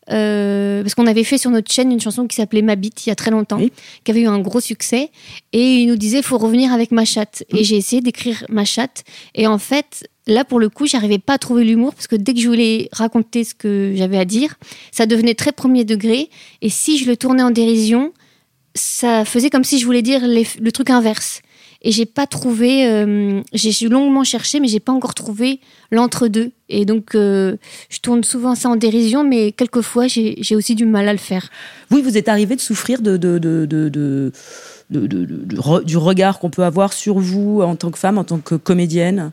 Euh, 0.10 0.84
parce 0.84 0.96
qu'on 0.96 1.06
avait 1.08 1.24
fait 1.26 1.38
sur 1.38 1.50
notre 1.52 1.72
chaîne 1.72 1.92
une 1.92 2.00
chanson 2.00 2.28
qui 2.28 2.36
s'appelait 2.36 2.62
Ma 2.62 2.76
bite 2.76 3.06
il 3.06 3.10
y 3.10 3.12
a 3.12 3.16
très 3.16 3.32
longtemps, 3.32 3.58
Oui. 3.58 3.72
qui 4.04 4.12
avait 4.12 4.22
eu 4.22 4.28
un 4.28 4.40
gros 4.40 4.62
succès. 4.62 5.12
Et 5.54 5.76
il 5.82 5.88
nous 5.88 5.98
disait, 5.98 6.22
faut 6.22 6.38
revenir 6.38 6.72
avec 6.72 6.92
ma 6.92 7.04
chatte. 7.06 7.44
Et 7.50 7.64
j'ai 7.64 7.76
essayé 7.78 8.02
d'écrire 8.02 8.46
ma 8.50 8.64
chatte. 8.66 9.04
Et 9.36 9.48
en 9.48 9.58
fait, 9.58 10.08
là, 10.28 10.46
pour 10.46 10.60
le 10.60 10.70
coup, 10.70 10.88
j'arrivais 10.88 11.18
pas 11.20 11.34
à 11.34 11.38
trouver 11.38 11.64
l'humour 11.66 11.94
parce 11.94 12.08
que 12.08 12.16
dès 12.16 12.34
que 12.34 12.40
je 12.40 12.48
voulais 12.48 12.90
raconter 12.94 13.44
ce 13.44 13.54
que 13.54 13.94
j'avais 13.96 14.18
à 14.18 14.26
dire, 14.26 14.56
ça 14.92 15.06
devenait 15.06 15.36
très 15.36 15.52
premier 15.52 15.84
degré. 15.84 16.30
Et 16.62 16.70
si 16.70 16.98
je 16.98 17.06
le 17.06 17.18
tournais 17.18 17.44
en 17.44 17.52
dérision, 17.52 18.14
ça 18.76 19.26
faisait 19.26 19.50
comme 19.50 19.64
si 19.64 19.80
je 19.80 19.86
voulais 19.86 20.02
dire 20.04 20.26
les- 20.28 20.48
le 20.62 20.72
truc 20.72 20.90
inverse. 20.90 21.42
Et 21.88 21.92
j'ai 21.92 22.06
pas 22.06 22.28
trouvé, 22.28 22.86
euh, 22.86 23.42
j'ai 23.54 23.88
longuement 23.88 24.26
cherché, 24.26 24.60
mais 24.60 24.68
j'ai 24.68 24.82
pas 24.82 24.92
encore 24.92 25.14
trouvé 25.14 25.62
l'entre-deux. 25.90 26.52
Et 26.68 26.84
donc, 26.84 27.16
euh, 27.16 27.56
je 27.88 28.00
tourne 28.00 28.26
souvent 28.26 28.56
ça 28.56 28.68
en 28.68 28.76
dérision, 28.76 29.24
mais 29.24 29.54
quelquefois, 29.54 30.08
j'ai 30.08 30.54
aussi 30.54 30.76
du 30.76 30.86
mal 30.86 31.08
à 31.08 31.14
le 31.14 31.18
faire. 31.18 31.50
Oui, 31.90 32.02
vous 32.02 32.18
êtes 32.18 32.28
arrivé 32.28 32.58
de 32.58 32.60
souffrir 32.60 33.02
de, 33.02 33.16
de, 33.16 33.38
de, 33.38 33.66
de, 33.66 34.32
du 34.90 35.96
regard 35.96 36.40
qu'on 36.40 36.50
peut 36.50 36.66
avoir 36.66 36.92
sur 36.92 37.20
vous 37.20 37.62
en 37.62 37.78
tant 37.78 37.90
que 37.90 37.98
femme, 37.98 38.18
en 38.18 38.26
tant 38.26 38.40
que 38.40 38.56
comédienne? 38.56 39.32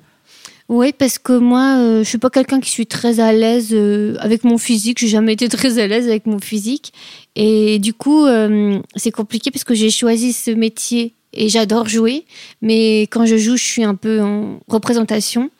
Oui, 0.69 0.93
parce 0.97 1.19
que 1.19 1.37
moi, 1.37 1.79
euh, 1.79 2.05
je 2.05 2.09
suis 2.09 2.19
pas 2.19 2.31
quelqu'un 2.31 2.61
qui 2.61 2.71
suis 2.71 2.87
très 2.87 3.19
à 3.19 3.33
l'aise 3.33 3.71
euh, 3.73 4.15
avec 4.21 4.45
mon 4.45 4.59
physique. 4.59 4.99
J'ai 5.01 5.09
jamais 5.09 5.33
été 5.33 5.49
très 5.49 5.79
à 5.79 5.89
l'aise 5.89 6.07
avec 6.09 6.25
mon 6.27 6.39
physique. 6.39 6.93
Et 7.35 7.81
du 7.81 7.93
coup, 7.93 8.25
euh, 8.25 8.79
c'est 8.95 9.11
compliqué 9.11 9.51
parce 9.51 9.65
que 9.65 9.75
j'ai 9.75 9.91
choisi 9.91 10.33
ce 10.33 10.53
métier 10.53 11.15
et 11.35 11.49
j'adore 11.49 11.89
jouer. 11.89 12.25
Mais 12.63 13.03
quand 13.03 13.27
je 13.27 13.37
joue, 13.37 13.57
je 13.57 13.65
suis 13.65 13.85
un 13.85 13.95
peu 13.95 14.21
en 14.21 14.61
représentation. 14.69 15.51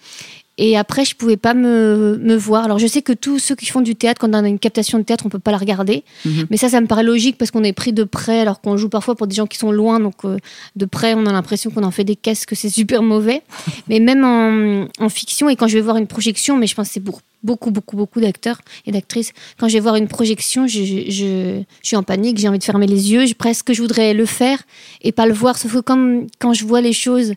Et 0.57 0.77
après, 0.77 1.05
je 1.05 1.17
pouvais 1.17 1.37
pas 1.37 1.53
me, 1.53 2.17
me 2.23 2.37
voir. 2.37 2.65
Alors, 2.65 2.79
je 2.79 2.87
sais 2.87 3.03
que 3.03 3.13
tous 3.13 3.41
ceux 3.41 3.57
qui 3.57 3.67
font 3.67 3.81
du 3.81 3.97
théâtre, 3.97 4.21
quand 4.21 4.31
on 4.31 4.45
a 4.45 4.49
une 4.49 4.61
captation 4.61 4.99
de 4.99 5.03
théâtre, 5.05 5.25
on 5.27 5.29
peut 5.29 5.41
pas 5.41 5.51
la 5.51 5.59
regarder. 5.59 6.05
Mhm. 6.25 6.47
Mais 6.51 6.57
ça, 6.57 6.69
ça 6.69 6.81
me 6.81 6.87
paraît 6.87 7.03
logique 7.03 7.37
parce 7.39 7.51
qu'on 7.51 7.65
est 7.65 7.73
pris 7.73 7.93
de 7.93 8.05
près, 8.05 8.39
alors 8.41 8.61
qu'on 8.61 8.77
joue 8.77 8.89
parfois 8.89 9.17
pour 9.17 9.27
des 9.27 9.35
gens 9.35 9.47
qui 9.49 9.59
sont 9.59 9.73
loin. 9.73 9.99
Donc, 9.99 10.15
euh, 10.25 10.37
de 10.77 10.85
près, 10.87 11.15
on 11.15 11.27
a 11.27 11.33
l'impression 11.33 11.71
qu'on 11.71 11.83
en 11.83 11.91
fait 11.91 12.05
des 12.05 12.15
caisses, 12.17 12.47
que 12.47 12.55
c'est 12.55 12.69
super 12.71 13.03
mauvais. 13.03 13.43
mais 13.89 13.99
même 13.99 14.25
en, 14.25 14.87
en 15.05 15.09
fiction, 15.09 15.49
et 15.49 15.57
quand 15.57 15.67
je 15.67 15.75
vais 15.75 15.81
voir 15.83 15.97
une 15.97 16.07
projection, 16.07 16.57
mais 16.57 16.69
je 16.69 16.75
pense 16.77 16.87
que 16.89 16.95
c'est 16.95 17.01
pour 17.01 17.21
beaucoup, 17.43 17.71
beaucoup, 17.73 17.97
beaucoup 17.97 18.21
d'acteurs 18.21 18.59
et 18.87 18.93
d'actrices, 18.93 19.33
quand 19.59 19.67
je 19.69 19.75
vais 19.75 19.81
voir 19.81 19.97
une 19.97 20.09
projection, 20.09 20.67
je, 20.67 20.83
je, 20.85 21.11
je- 21.11 21.63
je 21.83 21.87
suis 21.89 21.97
en 21.97 22.03
panique, 22.03 22.39
j'ai 22.39 22.49
envie 22.49 22.59
de 22.61 22.65
fermer 22.65 22.87
les 22.87 23.13
yeux, 23.13 23.27
je, 23.27 23.35
presque 23.35 23.73
je 23.73 23.83
voudrais 23.83 24.15
le 24.15 24.25
faire 24.25 24.63
et 25.03 25.11
pas 25.13 25.27
le 25.27 25.35
voir. 25.35 25.59
Sauf 25.59 25.75
que 25.75 25.81
comme, 25.81 26.27
quand 26.39 26.55
je 26.55 26.65
vois 26.65 26.81
les 26.81 26.93
choses, 26.95 27.35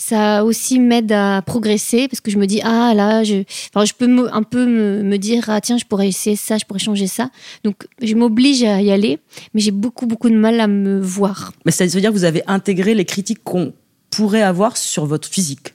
ça 0.00 0.44
aussi 0.44 0.78
m'aide 0.78 1.10
à 1.12 1.42
progresser 1.42 2.06
parce 2.08 2.20
que 2.20 2.30
je 2.30 2.38
me 2.38 2.46
dis 2.46 2.60
ah 2.62 2.94
là 2.94 3.24
je 3.24 3.42
enfin, 3.74 3.84
je 3.84 3.92
peux 3.92 4.06
me- 4.06 4.32
un 4.32 4.44
peu 4.44 4.64
me, 4.64 5.02
me 5.02 5.18
dire 5.18 5.44
ah 5.48 5.60
tiens 5.60 5.76
je 5.76 5.84
pourrais 5.84 6.06
essayer 6.08 6.36
ça 6.36 6.56
je 6.56 6.64
pourrais 6.64 6.78
changer 6.78 7.08
ça 7.08 7.30
donc 7.64 7.86
je 8.00 8.14
m'oblige 8.14 8.62
à 8.62 8.80
y 8.80 8.92
aller 8.92 9.18
mais 9.54 9.60
j'ai 9.60 9.72
beaucoup 9.72 10.06
beaucoup 10.06 10.30
de 10.30 10.36
mal 10.36 10.60
à 10.60 10.68
me 10.68 11.00
voir 11.00 11.52
Mais 11.66 11.72
ça 11.72 11.84
veut 11.84 12.00
dire 12.00 12.10
que 12.10 12.16
vous 12.16 12.24
avez 12.24 12.42
intégré 12.46 12.94
les 12.94 13.04
critiques 13.04 13.42
qu'on 13.42 13.72
pourrait 14.10 14.42
avoir 14.42 14.76
sur 14.78 15.04
votre 15.04 15.28
physique. 15.28 15.74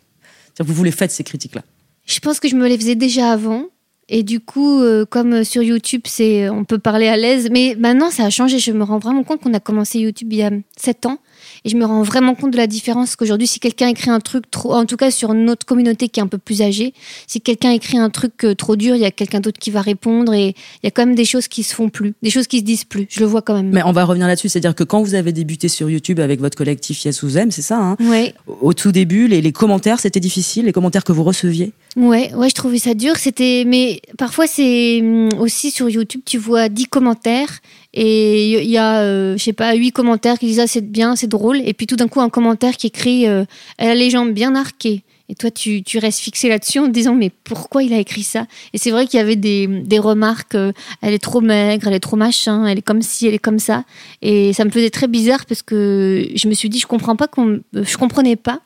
C'est-à-dire 0.56 0.72
que 0.74 0.78
vous 0.78 0.84
les 0.84 0.92
faites, 0.92 1.12
ces 1.12 1.24
critiques-là. 1.24 1.62
Je 2.06 2.20
pense 2.20 2.40
que 2.40 2.48
je 2.48 2.56
me 2.56 2.68
les 2.68 2.78
faisais 2.78 2.96
déjà 2.96 3.32
avant. 3.32 3.66
Et 4.10 4.24
du 4.24 4.40
coup, 4.40 4.82
euh, 4.82 5.06
comme 5.06 5.34
euh, 5.34 5.44
sur 5.44 5.62
YouTube, 5.64 6.02
c'est 6.06 6.50
on 6.50 6.66
peut 6.66 6.78
parler 6.80 7.08
à 7.08 7.16
l'aise. 7.16 7.50
Mais 7.52 7.76
maintenant, 7.80 8.10
ça 8.12 8.26
a 8.26 8.30
changé. 8.30 8.58
Je 8.60 8.72
me 8.72 8.84
rends 8.84 8.98
vraiment 9.00 9.24
compte 9.24 9.42
qu'on 9.42 9.54
a 9.54 9.60
commencé 9.60 10.00
YouTube 10.00 10.34
il 10.34 10.40
y 10.40 10.44
a 10.44 10.52
7 10.78 11.06
ans. 11.06 11.20
Et 11.66 11.70
je 11.70 11.78
me 11.78 11.86
rends 11.86 12.04
vraiment 12.04 12.36
compte 12.36 12.52
de 12.52 12.58
la 12.58 12.68
différence 12.68 13.16
qu'aujourd'hui, 13.16 13.48
si 13.48 13.60
quelqu'un 13.60 13.88
écrit 13.88 14.10
un 14.10 14.20
truc 14.20 14.50
trop, 14.52 14.74
en 14.74 14.86
tout 14.86 14.98
cas 14.98 15.12
sur 15.12 15.34
notre 15.34 15.66
communauté 15.66 16.10
qui 16.10 16.20
est 16.20 16.24
un 16.24 16.28
peu 16.28 16.38
plus 16.38 16.62
âgée, 16.62 16.94
si 17.28 17.42
quelqu'un 17.42 17.72
écrit 17.72 17.98
un 17.98 18.10
truc 18.10 18.44
euh, 18.44 18.56
trop 18.56 18.76
dur, 18.76 18.96
il 18.96 19.02
y 19.02 19.06
a 19.06 19.12
quelqu'un 19.12 19.40
d'autre 19.40 19.60
qui 19.60 19.72
va 19.72 19.82
répondre 19.82 20.34
et 20.34 20.50
il 20.50 20.86
y 20.86 20.88
a 20.88 20.92
quand 20.92 21.06
même 21.06 21.16
des 21.16 21.26
choses 21.26 21.48
qui 21.48 21.64
se 21.64 21.74
font 21.74 21.90
plus, 21.90 22.14
des 22.22 22.30
choses 22.30 22.48
qui 22.48 22.60
se 22.60 22.64
disent 22.64 22.86
plus. 22.86 23.08
Je 23.10 23.20
le 23.20 23.26
vois 23.26 23.42
quand 23.42 23.56
même. 23.56 23.70
Mais 23.70 23.84
on 23.84 23.92
va 23.92 24.06
revenir 24.06 24.28
là-dessus. 24.28 24.50
C'est-à-dire 24.50 24.76
que 24.76 24.84
quand 24.84 25.02
vous 25.02 25.16
avez 25.16 25.32
débuté 25.32 25.68
sur 25.68 25.90
YouTube 25.90 26.20
avec 26.20 26.40
votre 26.40 26.58
collectif 26.58 27.04
Yes 27.06 27.24
Ouzem, 27.24 27.52
c'est 27.52 27.62
ça, 27.62 27.78
hein 27.78 27.98
Ouais, 28.00 28.34
Au 28.62 28.74
tout 28.74 28.92
début, 28.92 29.28
les, 29.28 29.42
les 29.42 29.52
commentaires, 29.52 30.00
c'était 30.00 30.20
difficile, 30.20 30.66
les 30.66 30.74
commentaires 30.74 31.04
que 31.04 31.12
vous 31.12 31.24
receviez 31.24 31.74
Ouais, 31.96 32.34
ouais, 32.34 32.50
je 32.50 32.56
trouvais 32.56 32.80
ça 32.80 32.94
dur. 32.94 33.18
C'était, 33.18 33.64
mais 33.66 34.02
parfois 34.18 34.48
c'est 34.48 35.00
hum, 35.02 35.30
aussi 35.40 35.72
sur 35.72 35.90
YouTube, 35.90 36.22
tu 36.26 36.38
vois 36.38 36.70
10 36.70 36.88
commentaires 36.88 37.60
et 37.94 38.64
il 38.64 38.70
y 38.70 38.78
a, 38.78 39.02
euh, 39.02 39.38
je 39.38 39.44
sais 39.44 39.54
pas, 39.54 39.74
8 39.74 39.92
commentaires 39.92 40.40
qui 40.40 40.48
disent 40.48 40.60
ah, 40.60 40.68
c'est 40.68 40.82
bien, 40.82 41.16
c'est 41.16 41.28
drôle, 41.28 41.62
et 41.64 41.74
puis 41.74 41.86
tout 41.86 41.96
d'un 41.96 42.08
coup 42.08 42.22
un 42.22 42.30
commentaire 42.30 42.76
qui 42.76 42.88
écrit 42.88 43.28
euh, 43.28 43.46
elle 43.78 43.90
a 43.90 43.96
les 43.96 44.10
jambes 44.10 44.32
bien 44.32 44.56
arquées. 44.56 45.04
Et 45.30 45.36
toi, 45.36 45.50
tu, 45.50 45.84
tu 45.84 46.00
restes 46.00 46.20
fixé 46.20 46.50
là-dessus 46.50 46.80
en 46.80 46.88
te 46.88 46.92
disant 46.92 47.16
mais 47.16 47.32
pourquoi 47.44 47.82
il 47.82 47.94
a 47.94 47.98
écrit 47.98 48.24
ça? 48.24 48.46
Et 48.74 48.78
c'est 48.78 48.92
vrai 48.92 49.08
qu'il 49.08 49.20
y 49.20 49.22
avait 49.22 49.38
des, 49.38 49.68
des 49.68 49.98
remarques 49.98 50.56
euh, 50.56 50.74
elle 51.02 51.14
est 51.14 51.24
trop 51.24 51.40
maigre, 51.40 51.88
elle 51.88 51.94
est 51.94 52.00
trop 52.00 52.18
machin, 52.18 52.66
elle 52.66 52.80
est 52.80 52.84
comme 52.84 53.02
ci, 53.02 53.28
elle 53.28 53.34
est 53.34 53.40
comme 53.40 53.60
ça. 53.60 53.86
Et 54.22 54.54
ça 54.54 54.66
me 54.66 54.70
faisait 54.70 54.90
très 54.90 55.08
bizarre 55.08 55.46
parce 55.46 55.62
que 55.62 56.28
je 56.36 56.48
me 56.48 56.54
suis 56.54 56.70
dit 56.70 56.80
je 56.80 56.88
comprends 56.88 57.16
pas 57.16 57.28
qu'on, 57.28 57.62
je 57.74 57.98
comprenais 57.98 58.36
pas 58.36 58.62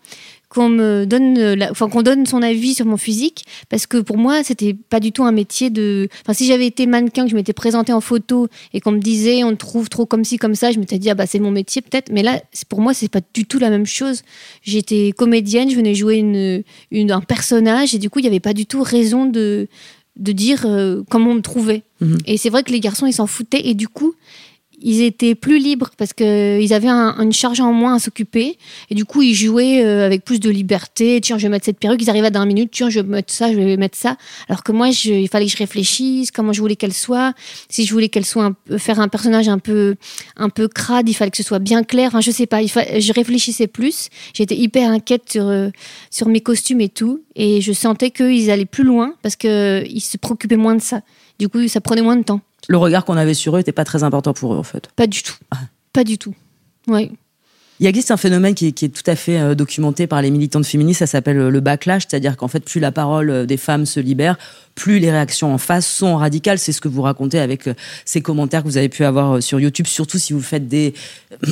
qu'on 0.58 0.70
me 0.70 1.06
donne, 1.06 1.54
la- 1.54 1.70
enfin 1.72 1.88
qu'on 1.88 2.02
donne 2.02 2.26
son 2.26 2.42
avis 2.42 2.74
sur 2.74 2.86
mon 2.86 2.98
physique, 2.98 3.46
parce 3.70 3.86
que 3.86 3.98
pour 3.98 4.18
moi, 4.18 4.44
c'était 4.44 4.74
pas 4.74 5.00
du 5.00 5.12
tout 5.12 5.24
un 5.24 5.32
métier 5.32 5.70
de. 5.70 6.10
Enfin, 6.24 6.34
si 6.34 6.48
j'avais 6.48 6.66
été 6.66 6.88
mannequin, 6.88 7.26
que 7.26 7.30
je 7.30 7.36
m'étais 7.36 7.54
présentée 7.54 7.94
en 7.94 8.02
photo 8.02 8.48
et 8.74 8.82
qu'on 8.82 8.92
me 8.92 9.00
disait, 9.00 9.44
on 9.44 9.52
te 9.52 9.58
trouve 9.58 9.88
trop 9.90 10.06
comme 10.06 10.24
ci 10.24 10.38
comme 10.38 10.56
ça, 10.56 10.72
je 10.72 10.80
m'étais 10.80 10.98
dit 10.98 11.10
ah 11.10 11.16
bah 11.16 11.26
c'est 11.28 11.40
mon 11.40 11.52
métier 11.52 11.82
peut-être. 11.82 12.12
Mais 12.12 12.24
là, 12.24 12.42
c'est- 12.52 12.68
pour 12.68 12.82
moi, 12.82 12.94
c'est 12.94 13.08
pas 13.10 13.22
du 13.34 13.46
tout 13.46 13.60
la 13.60 13.70
même 13.70 13.86
chose. 13.86 14.24
J'étais 14.64 15.14
comédienne, 15.16 15.70
je 15.70 15.76
venais 15.76 15.94
jouer 15.96 16.16
une, 16.16 16.64
une- 16.92 17.12
un 17.12 17.22
personnage 17.22 17.94
et 17.94 18.00
du 18.00 18.10
coup, 18.10 18.20
il 18.20 18.26
y 18.26 18.28
avait 18.28 18.40
pas 18.40 18.54
du 18.54 18.66
tout 18.66 18.82
raison 18.84 19.26
de 19.26 19.68
de 20.20 20.32
dire 20.32 20.64
euh, 20.66 21.04
comment 21.12 21.30
on 21.30 21.36
me 21.36 21.42
trouvait. 21.42 21.84
Mhm. 22.02 22.18
Et 22.26 22.38
c'est 22.38 22.50
vrai 22.50 22.64
que 22.64 22.72
les 22.72 22.80
garçons, 22.80 23.06
ils 23.06 23.14
s'en 23.14 23.28
foutaient 23.28 23.68
et 23.68 23.76
du 23.76 23.88
coup. 23.88 24.16
Ils 24.80 25.02
étaient 25.02 25.34
plus 25.34 25.58
libres 25.58 25.90
parce 25.98 26.14
qu'ils 26.14 26.72
avaient 26.72 26.88
un- 26.88 27.16
une 27.20 27.34
charge 27.34 27.60
en 27.62 27.74
moins 27.74 27.96
à 27.96 28.00
s'occuper. 28.00 28.58
Et 28.92 28.96
du 28.96 29.06
coup, 29.06 29.24
ils 29.24 29.34
jouaient 29.34 29.84
euh, 29.84 30.06
avec 30.06 30.24
plus 30.24 30.40
de 30.40 30.52
liberté. 30.52 31.20
Tiens, 31.20 31.40
je 31.40 31.44
vais 31.44 31.50
mettre 31.50 31.66
cette 31.66 31.80
perruque. 31.80 32.00
Ils 32.04 32.10
arrivaient 32.12 32.30
dans 32.30 32.42
une 32.44 32.48
minute. 32.50 32.70
Tiens, 32.72 32.90
je 32.92 33.00
vais 33.00 33.08
mettre 33.08 33.34
ça, 33.34 33.52
je 33.52 33.58
vais 33.58 33.76
mettre 33.76 33.98
ça. 33.98 34.18
Alors 34.50 34.64
que 34.64 34.72
moi, 34.72 34.90
il 34.90 35.28
fallait 35.30 35.46
que 35.48 35.52
je 35.52 35.58
réfléchisse 35.58 36.30
comment 36.30 36.54
je 36.54 36.62
voulais 36.62 36.76
qu'elle 36.76 36.94
soit. 36.94 37.34
Si 37.70 37.86
je 37.88 37.92
voulais 37.92 38.10
qu'elle 38.10 38.26
soit 38.26 38.46
un 38.70 38.78
faire 38.78 39.00
un 39.00 39.08
personnage 39.08 39.48
un 39.50 39.58
peu, 39.58 39.96
un 40.36 40.50
peu 40.50 40.68
crade, 40.68 41.10
il 41.10 41.14
fallait 41.16 41.32
que 41.32 41.38
ce 41.38 41.44
soit 41.44 41.60
bien 41.60 41.82
clair. 41.84 42.10
Enfin, 42.10 42.22
je 42.22 42.30
sais 42.30 42.46
pas. 42.46 42.64
Je 42.64 43.14
réfléchissais 43.14 43.68
plus. 43.68 44.10
J'étais 44.36 44.56
hyper 44.56 44.92
inquiète 44.92 45.24
sur, 45.32 45.48
euh, 45.48 45.70
sur 46.12 46.28
mes 46.28 46.42
costumes 46.42 46.82
et 46.82 46.90
tout. 46.90 47.22
Et 47.36 47.62
je 47.62 47.74
sentais 47.74 48.12
qu'ils 48.12 48.52
allaient 48.52 48.66
plus 48.66 48.84
loin 48.84 49.16
parce 49.24 49.36
qu'ils 49.36 50.02
se 50.02 50.18
préoccupaient 50.18 50.56
moins 50.56 50.76
de 50.76 50.82
ça. 50.82 51.02
Du 51.40 51.50
coup, 51.50 51.68
ça 51.68 51.82
prenait 51.82 52.02
moins 52.04 52.16
de 52.16 52.24
temps. 52.24 52.42
Le 52.68 52.78
regard 52.78 53.06
qu'on 53.06 53.18
avait 53.18 53.34
sur 53.34 53.56
eux 53.56 53.60
n'était 53.60 53.72
pas 53.72 53.86
très 53.86 54.04
important 54.04 54.34
pour 54.34 54.54
eux, 54.54 54.58
en 54.58 54.64
fait. 54.64 54.90
Pas 54.96 55.08
du 55.08 55.24
tout. 55.24 55.38
Pas 55.94 56.04
du 56.04 56.18
tout. 56.18 56.34
Ouais. 56.88 57.12
Il 57.80 57.86
existe 57.86 58.10
un 58.10 58.18
phénomène 58.18 58.56
qui 58.56 58.68
est, 58.68 58.90
tout 58.90 59.10
à 59.10 59.16
fait 59.16 59.40
euh, 59.40 59.54
documenté 59.54 60.08
par 60.08 60.22
les 60.22 60.32
militantes 60.32 60.66
féministes, 60.66 61.00
ça 61.00 61.08
s'appelle 61.08 61.38
euh, 61.38 61.50
le 61.52 61.60
backlash, 61.60 62.04
c'est-à-dire 62.10 62.36
qu'en 62.36 62.48
fait, 62.48 62.62
plus 62.62 62.80
la 62.80 62.92
parole 62.92 63.30
euh, 63.30 63.46
des 63.46 63.58
femmes 63.58 63.86
se 63.86 64.00
libère, 64.00 64.38
plus 64.74 64.98
les 64.98 65.12
réactions 65.12 65.54
en 65.54 65.60
face 65.60 65.86
sont 65.86 66.18
radicales. 66.18 66.58
C'est 66.58 66.72
ce 66.72 66.82
que 66.82 66.88
vous 66.88 67.04
racontez 67.04 67.40
avec 67.40 67.70
ces 68.06 68.22
commentaires 68.22 68.64
que 68.64 68.68
vous 68.68 68.78
avez 68.78 68.90
pu 68.90 69.04
avoir 69.04 69.42
sur 69.42 69.60
YouTube, 69.60 69.88
surtout 69.88 70.18
si 70.18 70.34
vous 70.34 70.42
faites 70.42 70.68
des 70.68 70.94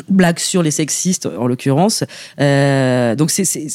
blagues 0.10 0.40
sur 0.40 0.62
les 0.62 0.72
sexistes, 0.72 1.26
en 1.26 1.48
l'occurrence. 1.48 2.04
Euh, 2.40 3.16
donc, 3.16 3.32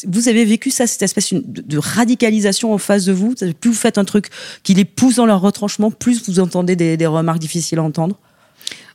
vous 0.07 0.29
avez 0.29 0.45
vécu 0.45 0.71
ça, 0.71 0.87
cette 0.87 1.03
espèce 1.03 1.33
de, 1.33 1.79
radicalisation 1.79 2.73
en 2.73 2.79
face 2.79 3.05
de 3.05 3.13
vous? 3.13 3.35
Plus 3.61 3.71
vous 3.71 3.77
faites 3.77 3.99
un 3.99 4.05
truc 4.05 4.29
qui 4.63 4.75
les 4.75 4.85
pousse 4.85 5.17
dans 5.17 5.27
leur 5.27 5.41
retranchement, 5.41 5.91
plus 5.91 6.29
vous 6.29 6.39
entendez 6.39 6.77
des 6.77 7.07
remarques 7.07 7.41
difficiles 7.41 7.79
à 7.79 7.83
entendre? 7.83 8.17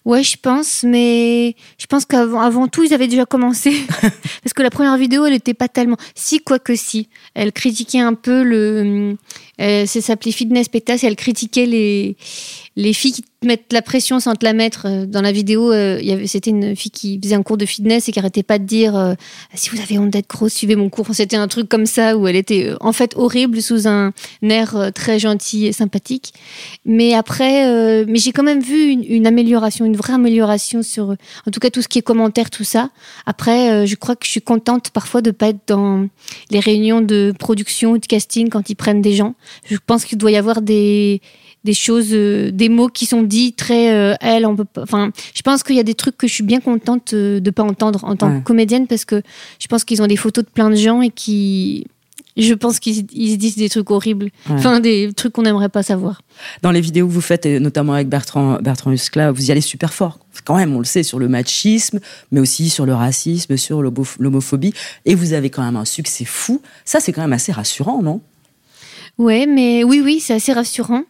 Ouais, 0.06 0.22
je 0.22 0.38
pense, 0.38 0.84
mais 0.84 1.56
je 1.80 1.88
pense 1.88 2.06
qu'avant 2.06 2.40
avant 2.40 2.68
tout, 2.68 2.84
ils 2.84 2.94
avaient 2.94 3.08
déjà 3.08 3.26
commencé. 3.26 3.74
Parce 4.02 4.54
que 4.56 4.62
la 4.62 4.70
première 4.70 4.98
vidéo, 4.98 5.26
elle 5.26 5.34
n'était 5.34 5.56
pas 5.56 5.68
tellement. 5.68 5.98
Si, 6.14 6.42
quoi 6.42 6.60
que 6.60 6.76
si. 6.76 7.10
Elle 7.34 7.52
critiquait 7.52 8.00
un 8.00 8.14
peu 8.14 8.44
le. 8.44 9.18
Euh, 9.60 9.86
ça 9.88 10.02
s'appelait 10.02 10.32
Fitness 10.32 10.70
Pétasse 10.70 11.04
elle 11.04 11.16
critiquait 11.16 11.66
les, 11.66 12.18
les 12.78 12.92
filles 12.92 13.14
qui 13.14 13.22
te 13.22 13.48
mettent 13.48 13.72
la 13.72 13.82
pression 13.82 14.20
sans 14.20 14.36
te 14.36 14.44
la 14.44 14.54
mettre. 14.54 14.86
Euh, 14.86 15.06
Dans 15.06 15.22
la 15.22 15.32
vidéo, 15.32 15.72
euh, 15.72 16.00
c'était 16.26 16.50
une 16.50 16.76
fille 16.76 16.92
qui 16.92 17.20
faisait 17.24 17.36
un 17.36 17.44
cours 17.44 17.58
de 17.58 17.66
fitness 17.66 18.10
et 18.10 18.12
qui 18.12 18.20
arrêtait 18.20 18.44
pas 18.44 18.60
de 18.60 18.66
dire 18.66 18.96
euh, 18.96 19.14
si 19.54 19.70
vous 19.70 19.80
avez 19.82 19.98
honte 19.98 20.10
d'être 20.10 20.28
grosse, 20.28 20.54
suivez 20.54 20.76
mon 20.76 20.90
cours. 20.90 21.08
C'était 21.14 21.38
un 21.38 21.48
truc 21.48 21.70
comme 21.70 21.86
ça 21.86 22.18
où 22.18 22.28
elle 22.28 22.36
était 22.36 22.74
en 22.82 22.92
fait 22.92 23.14
horrible 23.16 23.62
sous 23.62 23.88
un 23.88 24.12
air 24.42 24.92
très 24.94 25.20
gentil 25.20 25.68
et 25.68 25.72
sympathique. 25.72 26.34
Mais 26.86 27.14
après, 27.14 28.06
mais 28.06 28.20
j'ai 28.20 28.32
quand 28.32 28.44
même 28.44 28.62
vu 28.62 28.90
une, 28.90 29.04
une 29.08 29.28
amélioration, 29.28 29.86
une 29.86 29.96
vraie 29.96 30.14
amélioration 30.14 30.82
sur, 30.84 31.16
en 31.48 31.52
tout 31.52 31.60
cas 31.60 31.70
tout 31.70 31.82
ce 31.82 31.88
qui 31.88 32.00
est 32.00 32.02
commentaires, 32.02 32.50
tout 32.50 32.64
ça. 32.64 32.90
Après, 33.26 33.86
je 33.88 33.96
crois 33.96 34.16
que 34.16 34.26
je 34.26 34.32
suis 34.32 34.42
contente 34.42 34.90
parfois 34.90 35.22
de 35.22 35.32
pas 35.32 35.50
être 35.50 35.62
dans 35.68 36.08
les 36.52 36.60
réunions 36.60 37.02
de 37.02 37.34
production 37.38 37.92
ou 37.92 37.98
de 37.98 38.06
casting 38.06 38.50
quand 38.50 38.70
ils 38.70 38.76
prennent 38.76 39.02
des 39.02 39.14
gens. 39.14 39.36
Je 39.66 39.78
pense 39.86 40.06
qu'il 40.06 40.18
doit 40.18 40.32
y 40.32 40.38
avoir 40.38 40.62
des 40.62 41.22
des 41.66 41.74
choses, 41.74 42.10
euh, 42.14 42.52
des 42.52 42.70
mots 42.70 42.88
qui 42.88 43.06
sont 43.06 43.24
dits 43.24 43.52
très 43.54 43.92
euh, 43.94 44.14
elle, 44.22 44.46
on 44.46 44.56
peut 44.56 44.64
pas. 44.64 44.84
Enfin, 44.84 45.12
je 45.34 45.42
pense 45.42 45.64
qu'il 45.64 45.76
y 45.76 45.80
a 45.80 45.84
des 45.84 45.96
trucs 45.96 46.16
que 46.16 46.28
je 46.28 46.34
suis 46.34 46.44
bien 46.44 46.62
contente 46.62 47.14
euh, 47.14 47.42
de 47.42 47.50
pas 47.52 47.64
entendre 47.64 48.06
en 48.06 48.16
tant 48.16 48.30
Ouais. 48.32 48.40
que 48.40 48.44
comédienne 48.46 48.88
parce 48.88 49.04
que 49.04 49.22
je 49.60 49.68
pense 49.68 49.84
qu'ils 49.84 50.02
ont 50.02 50.08
des 50.08 50.16
photos 50.16 50.46
de 50.46 50.50
plein 50.50 50.70
de 50.70 50.76
gens 50.76 51.02
et 51.02 51.10
qui, 51.10 51.86
je 52.38 52.54
pense 52.54 52.80
qu'ils 52.80 53.06
ils 53.14 53.32
se 53.34 53.36
disent 53.38 53.56
des 53.58 53.68
trucs 53.70 53.90
horribles, 53.92 54.26
Ouais. 54.50 54.56
enfin 54.58 54.80
des 54.80 55.12
trucs 55.14 55.34
qu'on 55.34 55.42
n'aimerait 55.44 55.70
pas 55.70 55.84
savoir. 55.84 56.22
Dans 56.62 56.72
les 56.72 56.82
vidéos 56.82 57.08
que 57.08 57.12
vous 57.14 57.22
faites, 57.22 57.46
et 57.46 57.60
notamment 57.60 57.94
avec 57.94 58.10
Bertrand, 58.10 58.58
Bertrand 58.62 58.92
Huskla, 58.92 59.32
vous 59.32 59.48
y 59.48 59.52
allez 59.52 59.62
super 59.62 59.94
fort. 59.94 60.20
Quand 60.44 60.58
même, 60.58 60.76
on 60.76 60.80
le 60.80 60.86
sait, 60.86 61.02
sur 61.02 61.18
le 61.18 61.28
machisme, 61.28 62.00
mais 62.32 62.40
aussi 62.40 62.70
sur 62.70 62.86
le 62.86 62.94
racisme, 62.94 63.58
sur 63.58 63.82
l'homo- 63.82 64.06
l'homophobie. 64.20 64.74
Et 65.06 65.16
vous 65.16 65.34
avez 65.34 65.50
quand 65.50 65.64
même 65.64 65.78
un 65.78 65.86
succès 65.86 66.26
fou. 66.26 66.62
Ça, 66.84 67.00
c'est 67.00 67.12
quand 67.14 67.22
même 67.22 67.34
assez 67.34 67.52
rassurant, 67.52 68.02
non? 68.04 68.22
Ouais, 69.18 69.46
mais 69.46 69.84
oui, 69.84 70.02
oui, 70.04 70.20
c'est 70.20 70.34
assez 70.34 70.52
rassurant. 70.54 71.04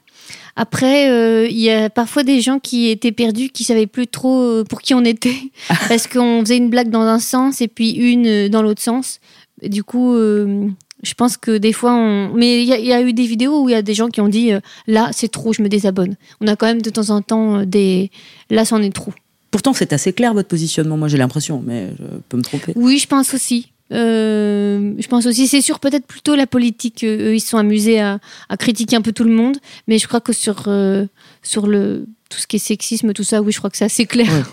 Après, 0.55 1.09
euh, 1.09 1.47
il 1.49 1.59
y 1.59 1.69
a 1.69 1.89
parfois 1.89 2.23
des 2.23 2.41
gens 2.41 2.59
qui 2.59 2.87
étaient 2.89 3.11
perdus, 3.11 3.49
qui 3.49 3.63
savaient 3.63 3.87
plus 3.87 4.07
trop 4.07 4.41
euh, 4.41 4.63
pour 4.63 4.81
qui 4.81 4.93
on 4.93 5.03
était, 5.03 5.35
parce 5.89 6.07
qu'on 6.07 6.39
faisait 6.41 6.57
une 6.57 6.69
blague 6.69 6.89
dans 6.89 7.01
un 7.01 7.19
sens 7.19 7.61
et 7.61 7.67
puis 7.67 7.91
une 7.91 8.25
euh, 8.27 8.49
dans 8.49 8.61
l'autre 8.61 8.81
sens. 8.81 9.19
Du 9.63 9.83
coup, 9.83 10.13
euh, 10.15 10.67
je 11.03 11.13
pense 11.13 11.37
que 11.37 11.57
des 11.57 11.73
fois, 11.73 11.93
on... 11.93 12.33
mais 12.33 12.61
il 12.63 12.67
y, 12.67 12.73
a- 12.73 12.79
il 12.79 12.85
y 12.85 12.93
a 12.93 13.01
eu 13.01 13.13
des 13.13 13.25
vidéos 13.27 13.63
où 13.63 13.69
il 13.69 13.73
y 13.73 13.75
a 13.75 13.81
des 13.81 13.93
gens 13.93 14.07
qui 14.09 14.21
ont 14.21 14.27
dit 14.29 14.51
euh, 14.53 14.59
là, 14.87 15.09
c'est 15.11 15.27
trop, 15.29 15.53
je 15.53 15.61
me 15.61 15.69
désabonne. 15.69 16.15
On 16.41 16.47
a 16.47 16.55
quand 16.55 16.65
même 16.67 16.81
de 16.81 16.89
temps 16.89 17.09
en 17.09 17.21
temps 17.21 17.63
des 17.65 18.09
là, 18.49 18.65
c'en 18.65 18.81
est 18.81 18.93
trop. 18.95 19.13
Pourtant, 19.51 19.71
c'est 19.73 19.93
assez 19.93 20.11
clair 20.11 20.33
votre 20.33 20.49
positionnement, 20.49 20.97
moi 20.97 21.07
j'ai 21.07 21.17
l'impression, 21.17 21.63
mais 21.65 21.89
je 21.97 22.03
peux 22.27 22.35
me 22.37 22.41
tromper. 22.43 22.73
Oui, 22.75 22.97
je 22.97 23.07
pense 23.07 23.33
aussi. 23.33 23.71
Euh, 23.91 24.93
je 24.97 25.07
pense 25.07 25.25
aussi, 25.25 25.47
c'est 25.47 25.61
sûr, 25.61 25.79
peut-être 25.79 26.07
plutôt 26.07 26.35
la 26.35 26.47
politique. 26.47 27.03
euh, 27.03 27.29
eux, 27.29 27.35
ils 27.35 27.39
se 27.39 27.49
sont 27.49 27.57
amusés 27.57 27.99
à, 27.99 28.19
à 28.49 28.57
critiquer 28.57 28.95
un 28.95 29.01
peu 29.01 29.11
tout 29.11 29.23
le 29.23 29.31
monde, 29.33 29.57
mais 29.87 29.97
je 29.99 30.07
crois 30.07 30.21
que 30.21 30.33
sur 30.33 30.63
euh, 30.67 31.05
sur 31.43 31.67
le 31.67 32.07
tout 32.29 32.39
ce 32.39 32.47
qui 32.47 32.55
est 32.55 32.59
sexisme, 32.59 33.13
tout 33.13 33.23
ça, 33.23 33.41
oui, 33.41 33.51
je 33.51 33.59
crois 33.59 33.69
que 33.69 33.77
c'est 33.77 33.85
assez 33.85 34.05
clair. 34.07 34.27
Ouais. 34.27 34.43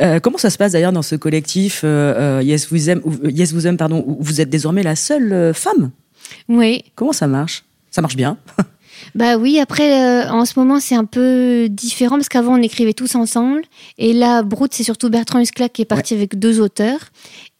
Euh, 0.00 0.20
comment 0.20 0.38
ça 0.38 0.50
se 0.50 0.58
passe 0.58 0.72
d'ailleurs 0.72 0.92
dans 0.92 1.02
ce 1.02 1.14
collectif 1.14 1.84
Yes 1.84 2.68
Vous 2.68 2.90
Aime, 2.90 3.00
Yes 3.24 3.52
Vous 3.52 3.66
Aime, 3.68 3.76
pardon, 3.76 4.02
où 4.06 4.16
vous 4.20 4.40
êtes 4.40 4.50
désormais 4.50 4.82
la 4.82 4.96
seule 4.96 5.54
femme? 5.54 5.92
Oui, 6.48 6.82
Comment 6.96 7.12
ça 7.12 7.28
marche? 7.28 7.64
Ça 7.90 8.02
marche 8.02 8.16
bien? 8.16 8.36
Bah 9.14 9.36
oui. 9.36 9.58
Après, 9.58 10.26
euh, 10.26 10.30
en 10.30 10.44
ce 10.44 10.58
moment, 10.58 10.80
c'est 10.80 10.94
un 10.94 11.04
peu 11.04 11.68
différent 11.68 12.16
parce 12.16 12.28
qu'avant, 12.28 12.54
on 12.58 12.62
écrivait 12.62 12.92
tous 12.92 13.14
ensemble, 13.14 13.62
et 13.98 14.12
là, 14.12 14.42
Brut, 14.42 14.72
c'est 14.72 14.84
surtout 14.84 15.10
Bertrand 15.10 15.40
Huskla 15.40 15.68
qui 15.68 15.82
est 15.82 15.86
parti 15.86 16.14
avec 16.14 16.38
deux 16.38 16.60
auteurs. 16.60 17.00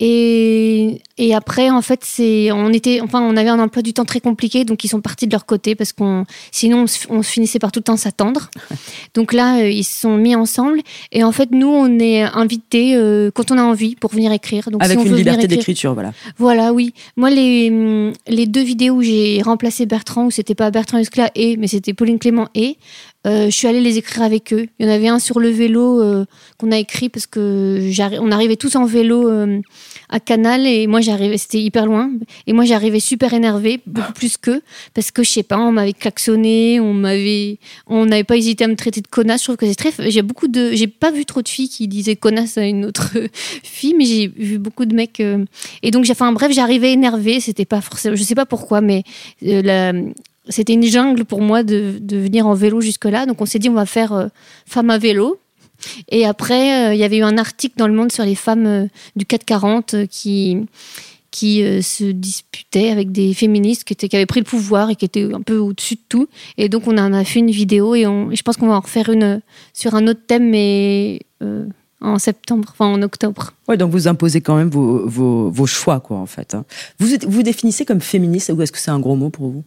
Et, 0.04 1.00
et 1.16 1.32
après, 1.32 1.70
en 1.70 1.80
fait, 1.80 2.00
c'est, 2.02 2.50
on 2.50 2.72
était, 2.72 3.00
enfin, 3.00 3.20
on 3.22 3.36
avait 3.36 3.50
un 3.50 3.60
emploi 3.60 3.82
du 3.82 3.92
temps 3.92 4.04
très 4.04 4.18
compliqué, 4.18 4.64
donc 4.64 4.82
ils 4.82 4.88
sont 4.88 5.00
partis 5.00 5.28
de 5.28 5.32
leur 5.32 5.46
côté 5.46 5.76
parce 5.76 5.92
qu'on, 5.92 6.26
sinon, 6.50 6.82
on 6.82 6.86
se, 6.88 7.06
on 7.08 7.22
se 7.22 7.30
finissait 7.30 7.60
par 7.60 7.70
tout 7.70 7.78
le 7.78 7.84
temps 7.84 7.96
s'attendre. 7.96 8.50
Donc 9.14 9.32
là, 9.32 9.60
euh, 9.60 9.70
ils 9.70 9.84
se 9.84 10.00
sont 10.00 10.16
mis 10.16 10.34
ensemble. 10.34 10.80
Et 11.12 11.22
en 11.22 11.30
fait, 11.30 11.50
nous, 11.52 11.68
on 11.68 12.00
est 12.00 12.22
invités 12.22 12.96
euh, 12.96 13.30
quand 13.32 13.52
on 13.52 13.58
a 13.58 13.62
envie 13.62 13.94
pour 13.94 14.10
venir 14.10 14.32
écrire. 14.32 14.70
Donc, 14.72 14.82
Avec 14.82 14.98
si 14.98 15.02
on 15.02 15.06
une 15.06 15.12
veut 15.12 15.18
liberté 15.18 15.44
écrire- 15.44 15.58
d'écriture, 15.58 15.94
voilà. 15.94 16.12
voilà, 16.36 16.72
oui. 16.72 16.94
Moi, 17.16 17.30
les, 17.30 18.12
les 18.26 18.46
deux 18.46 18.62
vidéos 18.64 18.94
où 18.94 19.02
j'ai 19.02 19.40
remplacé 19.42 19.86
Bertrand, 19.86 20.26
où 20.26 20.30
c'était 20.32 20.56
pas 20.56 20.72
Bertrand 20.72 20.98
Huskla 20.98 21.30
et, 21.36 21.56
mais 21.58 21.68
c'était 21.68 21.94
Pauline 21.94 22.18
Clément 22.18 22.48
et, 22.56 22.76
euh, 23.26 23.46
je 23.46 23.50
suis 23.56 23.68
allée 23.68 23.80
les 23.80 23.98
écrire 23.98 24.22
avec 24.22 24.52
eux. 24.52 24.66
Il 24.78 24.86
y 24.86 24.88
en 24.88 24.92
avait 24.92 25.08
un 25.08 25.18
sur 25.18 25.38
le 25.38 25.48
vélo 25.48 26.02
euh, 26.02 26.24
qu'on 26.58 26.72
a 26.72 26.78
écrit 26.78 27.08
parce 27.08 27.26
que 27.26 27.80
on 28.20 28.32
arrivait 28.32 28.56
tous 28.56 28.74
en 28.76 28.84
vélo 28.84 29.28
euh, 29.28 29.60
à 30.08 30.18
Canal 30.20 30.66
et 30.66 30.86
moi 30.86 31.00
j'arrivais, 31.00 31.38
c'était 31.38 31.60
hyper 31.60 31.86
loin. 31.86 32.10
Et 32.46 32.52
moi 32.52 32.64
j'arrivais 32.64 33.00
super 33.00 33.32
énervée, 33.32 33.80
beaucoup 33.86 34.12
plus 34.12 34.36
qu'eux, 34.36 34.60
parce 34.94 35.10
que 35.10 35.22
je 35.22 35.30
sais 35.30 35.42
pas, 35.42 35.58
on 35.58 35.70
m'avait 35.72 35.92
klaxonné, 35.92 36.80
on 36.80 36.94
m'avait, 36.94 37.58
on 37.86 38.06
n'avait 38.06 38.24
pas 38.24 38.36
hésité 38.36 38.64
à 38.64 38.68
me 38.68 38.76
traiter 38.76 39.00
de 39.00 39.08
connasse. 39.08 39.40
Je 39.42 39.44
trouve 39.44 39.56
que 39.56 39.66
c'est 39.66 39.74
très, 39.74 40.10
j'ai 40.10 40.22
beaucoup 40.22 40.48
de, 40.48 40.72
j'ai 40.72 40.88
pas 40.88 41.10
vu 41.12 41.24
trop 41.24 41.42
de 41.42 41.48
filles 41.48 41.68
qui 41.68 41.86
disaient 41.88 42.16
connasse 42.16 42.58
à 42.58 42.66
une 42.66 42.84
autre 42.84 43.12
fille, 43.62 43.94
mais 43.96 44.04
j'ai 44.04 44.28
vu 44.36 44.58
beaucoup 44.58 44.84
de 44.84 44.94
mecs. 44.94 45.20
euh, 45.20 45.44
et 45.82 45.90
donc 45.92 46.04
j'ai, 46.04 46.12
enfin 46.12 46.32
bref, 46.32 46.52
j'arrivais 46.52 46.92
énervée. 46.92 47.38
C'était 47.40 47.64
pas 47.64 47.80
forcément, 47.80 48.16
je 48.16 48.22
sais 48.22 48.34
pas 48.34 48.46
pourquoi, 48.46 48.80
mais 48.80 49.04
euh, 49.44 49.62
la- 49.62 49.92
c'était 50.48 50.72
une 50.74 50.84
jungle 50.84 51.24
pour 51.24 51.40
moi 51.40 51.62
de, 51.62 52.00
venir 52.10 52.46
en 52.46 52.54
vélo 52.54 52.80
jusque-là. 52.80 53.26
Donc 53.26 53.40
on 53.40 53.46
s'est 53.46 53.58
dit, 53.58 53.68
on 53.68 53.74
va 53.74 53.86
faire 53.86 54.12
euh, 54.12 54.26
femme 54.66 54.90
à 54.90 54.98
vélo. 54.98 55.38
Et 56.08 56.26
après, 56.26 56.90
euh, 56.90 56.94
il 56.94 57.00
y 57.00 57.04
avait 57.04 57.18
eu 57.18 57.22
un 57.22 57.38
article 57.38 57.74
dans 57.76 57.86
Le 57.86 57.94
Monde 57.94 58.12
sur 58.12 58.24
les 58.24 58.34
femmes 58.34 58.66
euh, 58.66 58.86
du 59.16 59.24
440 59.24 59.94
euh, 59.94 60.06
qui, 60.06 60.58
qui 61.30 61.62
se 61.82 62.04
disputaient 62.04 62.90
avec 62.90 63.10
des 63.10 63.34
féministes 63.34 63.84
qui, 63.84 63.94
étaient, 63.94 64.08
qui 64.08 64.16
avaient 64.16 64.26
pris 64.26 64.40
le 64.40 64.44
pouvoir 64.44 64.90
et 64.90 64.96
qui 64.96 65.04
étaient 65.04 65.32
un 65.32 65.40
peu 65.40 65.56
au-dessus 65.56 65.94
de 65.94 66.00
tout. 66.08 66.28
Et 66.58 66.68
donc 66.68 66.86
on 66.86 66.98
en 66.98 67.12
a 67.12 67.24
fait 67.24 67.38
une 67.38 67.50
vidéo 67.50 67.94
et, 67.94 68.02
je 68.02 68.42
pense 68.42 68.56
qu'on 68.56 68.68
va 68.68 68.74
en 68.74 68.80
refaire 68.80 69.08
une 69.08 69.40
sur 69.72 69.94
un 69.94 70.06
autre 70.08 70.20
thème, 70.26 70.50
mais 70.50 71.20
en 72.02 72.18
septembre, 72.18 72.68
enfin 72.72 72.86
en 72.86 73.00
octobre. 73.00 73.54
Ouais, 73.66 73.78
donc 73.78 73.92
vous 73.92 74.08
imposez 74.08 74.42
quand 74.42 74.56
même 74.56 74.68
vos, 74.68 75.66
choix, 75.66 76.00
quoi, 76.00 76.18
en 76.18 76.26
fait. 76.26 76.54
hein. 76.54 76.66
Vous 76.98 77.08
vous 77.26 77.42
définissez 77.42 77.86
comme 77.86 78.02
féministe 78.02 78.52
ou 78.54 78.60
est-ce 78.60 78.72
que 78.72 78.78
c'est 78.78 78.90
un 78.90 79.00
gros 79.00 79.16
mot 79.16 79.30
pour 79.30 79.48
vous? 79.48 79.64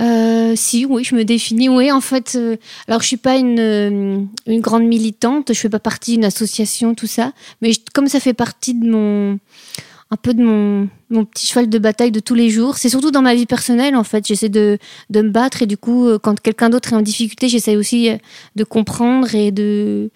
Euh, 0.00 0.54
si, 0.56 0.84
oui, 0.84 1.04
je 1.04 1.14
me 1.14 1.24
définis. 1.24 1.68
Oui, 1.68 1.90
en 1.90 2.00
fait, 2.00 2.34
euh, 2.36 2.56
alors 2.88 3.02
je 3.02 3.06
suis 3.06 3.16
pas 3.16 3.36
une, 3.36 3.58
euh, 3.58 4.20
une 4.46 4.60
grande 4.60 4.84
militante, 4.84 5.52
je 5.52 5.58
fais 5.58 5.68
pas 5.68 5.78
partie 5.78 6.12
d'une 6.12 6.24
association, 6.24 6.94
tout 6.94 7.06
ça, 7.06 7.32
mais 7.62 7.72
comme 7.94 8.08
ça 8.08 8.20
fait 8.20 8.34
partie 8.34 8.74
de 8.74 8.88
mon, 8.88 9.38
un 10.10 10.16
peu 10.20 10.34
de 10.34 10.42
mon, 10.42 10.88
petit 11.24 11.46
cheval 11.46 11.68
de 11.68 11.78
bataille 11.78 12.12
de 12.12 12.20
tous 12.20 12.34
les 12.34 12.50
jours. 12.50 12.76
C'est 12.76 12.88
surtout 12.88 13.10
dans 13.10 13.22
ma 13.22 13.34
vie 13.34 13.46
personnelle, 13.46 13.96
en 13.96 14.04
fait. 14.04 14.26
J'essaie 14.26 14.48
de, 14.48 14.78
de 15.10 15.22
me 15.22 15.30
battre 15.30 15.62
et 15.62 15.66
du 15.66 15.76
coup, 15.76 16.08
quand 16.22 16.40
quelqu'un 16.40 16.70
d'autre 16.70 16.92
est 16.92 16.96
en 16.96 17.02
difficulté, 17.02 17.48
j'essaie 17.48 17.76
aussi 17.76 18.10
de 18.56 18.64
comprendre 18.64 19.34
et 19.34 19.50
de 19.50 20.10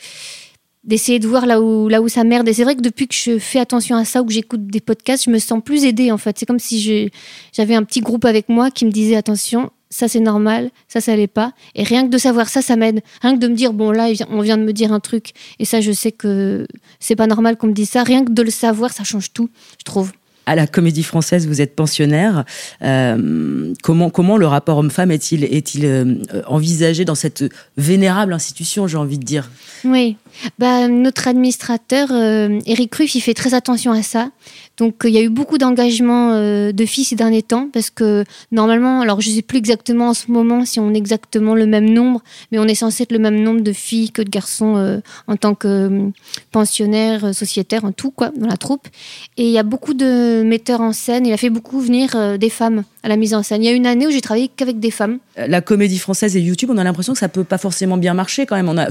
d'essayer 0.84 1.18
de 1.18 1.28
voir 1.28 1.46
là 1.46 1.60
où, 1.60 1.88
là 1.88 2.00
où 2.00 2.08
ça 2.08 2.24
merde. 2.24 2.48
Et 2.48 2.52
c'est 2.52 2.64
vrai 2.64 2.74
que 2.74 2.80
depuis 2.80 3.06
que 3.06 3.14
je 3.14 3.38
fais 3.38 3.58
attention 3.60 3.96
à 3.96 4.04
ça 4.04 4.22
ou 4.22 4.26
que 4.26 4.32
j'écoute 4.32 4.66
des 4.66 4.80
podcasts, 4.80 5.24
je 5.24 5.30
me 5.30 5.38
sens 5.38 5.62
plus 5.64 5.84
aidée, 5.84 6.10
en 6.10 6.18
fait. 6.18 6.38
C'est 6.38 6.46
comme 6.46 6.58
si 6.58 7.10
j'avais 7.52 7.74
un 7.74 7.82
petit 7.82 8.00
groupe 8.00 8.24
avec 8.24 8.48
moi 8.48 8.70
qui 8.70 8.84
me 8.86 8.90
disait 8.90 9.16
attention, 9.16 9.70
ça 9.90 10.06
c'est 10.06 10.20
normal, 10.20 10.70
ça 10.88 11.00
ça 11.00 11.16
l'est 11.16 11.26
pas. 11.26 11.52
Et 11.74 11.82
rien 11.82 12.04
que 12.04 12.10
de 12.10 12.18
savoir 12.18 12.48
ça, 12.48 12.62
ça 12.62 12.76
m'aide. 12.76 13.02
Rien 13.22 13.34
que 13.34 13.40
de 13.40 13.48
me 13.48 13.54
dire 13.54 13.72
bon 13.72 13.90
là, 13.90 14.08
on 14.30 14.40
vient 14.40 14.56
de 14.56 14.62
me 14.62 14.72
dire 14.72 14.92
un 14.92 15.00
truc 15.00 15.32
et 15.58 15.64
ça 15.64 15.80
je 15.80 15.90
sais 15.90 16.12
que 16.12 16.66
c'est 17.00 17.16
pas 17.16 17.26
normal 17.26 17.56
qu'on 17.56 17.66
me 17.66 17.72
dise 17.72 17.90
ça. 17.90 18.04
Rien 18.04 18.24
que 18.24 18.30
de 18.30 18.42
le 18.42 18.50
savoir, 18.50 18.92
ça 18.92 19.04
change 19.04 19.32
tout, 19.32 19.50
je 19.78 19.84
trouve. 19.84 20.12
À 20.50 20.56
la 20.56 20.66
Comédie 20.66 21.04
Française, 21.04 21.46
vous 21.46 21.60
êtes 21.60 21.76
pensionnaire. 21.76 22.44
Euh, 22.82 23.72
comment 23.84 24.10
comment 24.10 24.36
le 24.36 24.48
rapport 24.48 24.78
homme-femme 24.78 25.12
est-il 25.12 25.46
euh, 25.84 26.16
envisagé 26.48 27.04
dans 27.04 27.14
cette 27.14 27.44
vénérable 27.76 28.32
institution, 28.32 28.88
j'ai 28.88 28.96
envie 28.96 29.20
de 29.20 29.22
dire? 29.22 29.48
Oui, 29.84 30.16
bah, 30.58 30.88
notre 30.88 31.28
administrateur, 31.28 32.08
euh, 32.10 32.58
Eric 32.66 32.92
Ruff, 32.96 33.14
il 33.14 33.20
fait 33.20 33.34
très 33.34 33.54
attention 33.54 33.92
à 33.92 34.02
ça. 34.02 34.32
Donc, 34.80 35.02
il 35.04 35.10
y 35.10 35.18
a 35.18 35.20
eu 35.20 35.28
beaucoup 35.28 35.58
d'engagement 35.58 36.32
euh, 36.32 36.72
de 36.72 36.86
filles 36.86 37.04
ces 37.04 37.14
derniers 37.14 37.42
temps 37.42 37.68
parce 37.70 37.90
que 37.90 38.24
normalement, 38.50 39.02
alors 39.02 39.20
je 39.20 39.28
ne 39.28 39.34
sais 39.34 39.42
plus 39.42 39.58
exactement 39.58 40.08
en 40.08 40.14
ce 40.14 40.30
moment 40.30 40.64
si 40.64 40.80
on 40.80 40.94
est 40.94 40.96
exactement 40.96 41.54
le 41.54 41.66
même 41.66 41.90
nombre, 41.90 42.22
mais 42.50 42.58
on 42.58 42.64
est 42.64 42.74
censé 42.74 43.02
être 43.02 43.12
le 43.12 43.18
même 43.18 43.42
nombre 43.42 43.60
de 43.60 43.72
filles 43.74 44.10
que 44.10 44.22
de 44.22 44.30
garçons 44.30 44.78
euh, 44.78 45.00
en 45.26 45.36
tant 45.36 45.54
que 45.54 45.68
euh, 45.68 46.08
pensionnaires, 46.50 47.34
sociétaires, 47.34 47.84
en 47.84 47.92
tout, 47.92 48.10
quoi, 48.10 48.30
dans 48.34 48.46
la 48.46 48.56
troupe. 48.56 48.88
Et 49.36 49.44
il 49.44 49.50
y 49.50 49.58
a 49.58 49.64
beaucoup 49.64 49.92
de 49.92 50.42
metteurs 50.46 50.80
en 50.80 50.94
scène. 50.94 51.26
Il 51.26 51.32
a 51.34 51.36
fait 51.36 51.50
beaucoup 51.50 51.78
venir 51.78 52.38
des 52.38 52.50
femmes 52.50 52.84
à 53.02 53.08
la 53.08 53.16
mise 53.16 53.34
en 53.34 53.42
scène. 53.42 53.62
Il 53.62 53.66
y 53.66 53.68
a 53.68 53.72
une 53.72 53.86
année 53.86 54.06
où 54.06 54.10
j'ai 54.10 54.20
travaillé 54.20 54.48
qu'avec 54.48 54.78
des 54.78 54.90
femmes. 54.90 55.18
La 55.36 55.60
Comédie 55.60 55.98
Française 55.98 56.36
et 56.36 56.40
YouTube, 56.40 56.70
on 56.72 56.78
a 56.78 56.84
l'impression 56.84 57.12
que 57.12 57.18
ça 57.18 57.28
peut 57.28 57.44
pas 57.44 57.58
forcément 57.58 57.96
bien 57.96 58.14
marcher 58.14 58.46
quand 58.46 58.56
même. 58.56 58.68
On 58.68 58.78
a 58.78 58.88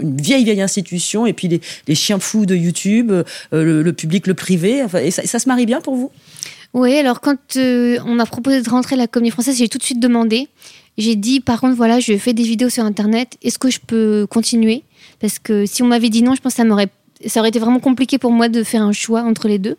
une 0.00 0.16
vieille 0.16 0.44
vieille 0.44 0.62
institution 0.62 1.26
et 1.26 1.32
puis 1.32 1.48
les, 1.48 1.60
les 1.86 1.94
chiens 1.94 2.18
fous 2.18 2.46
de 2.46 2.54
YouTube, 2.54 3.12
euh, 3.12 3.24
le, 3.52 3.82
le 3.82 3.92
public, 3.92 4.26
le 4.26 4.34
privé. 4.34 4.82
Enfin, 4.82 4.98
et 4.98 5.10
ça, 5.10 5.26
ça 5.26 5.38
se 5.38 5.48
marie 5.48 5.66
bien 5.66 5.80
pour 5.80 5.96
vous? 5.96 6.10
Oui, 6.72 6.96
alors 6.96 7.20
quand 7.20 7.56
euh, 7.56 7.98
on 8.06 8.14
m'a 8.14 8.26
proposé 8.26 8.62
de 8.62 8.70
rentrer 8.70 8.94
à 8.94 8.98
la 8.98 9.06
comédie 9.08 9.32
française, 9.32 9.58
j'ai 9.58 9.68
tout 9.68 9.78
de 9.78 9.82
suite 9.82 10.00
demandé. 10.00 10.48
J'ai 10.98 11.16
dit, 11.16 11.40
par 11.40 11.60
contre, 11.60 11.76
voilà, 11.76 11.98
je 11.98 12.16
fais 12.16 12.32
des 12.32 12.42
vidéos 12.42 12.68
sur 12.68 12.84
Internet. 12.84 13.36
Est-ce 13.42 13.58
que 13.58 13.70
je 13.70 13.80
peux 13.84 14.26
continuer? 14.28 14.84
Parce 15.18 15.38
que 15.38 15.66
si 15.66 15.82
on 15.82 15.86
m'avait 15.86 16.10
dit 16.10 16.22
non, 16.22 16.34
je 16.34 16.40
pense 16.40 16.52
que 16.52 16.58
ça 16.58 16.64
m'aurait, 16.64 16.88
ça 17.26 17.40
aurait 17.40 17.48
été 17.48 17.58
vraiment 17.58 17.80
compliqué 17.80 18.18
pour 18.18 18.32
moi 18.32 18.48
de 18.48 18.62
faire 18.62 18.82
un 18.82 18.92
choix 18.92 19.22
entre 19.22 19.48
les 19.48 19.58
deux. 19.58 19.76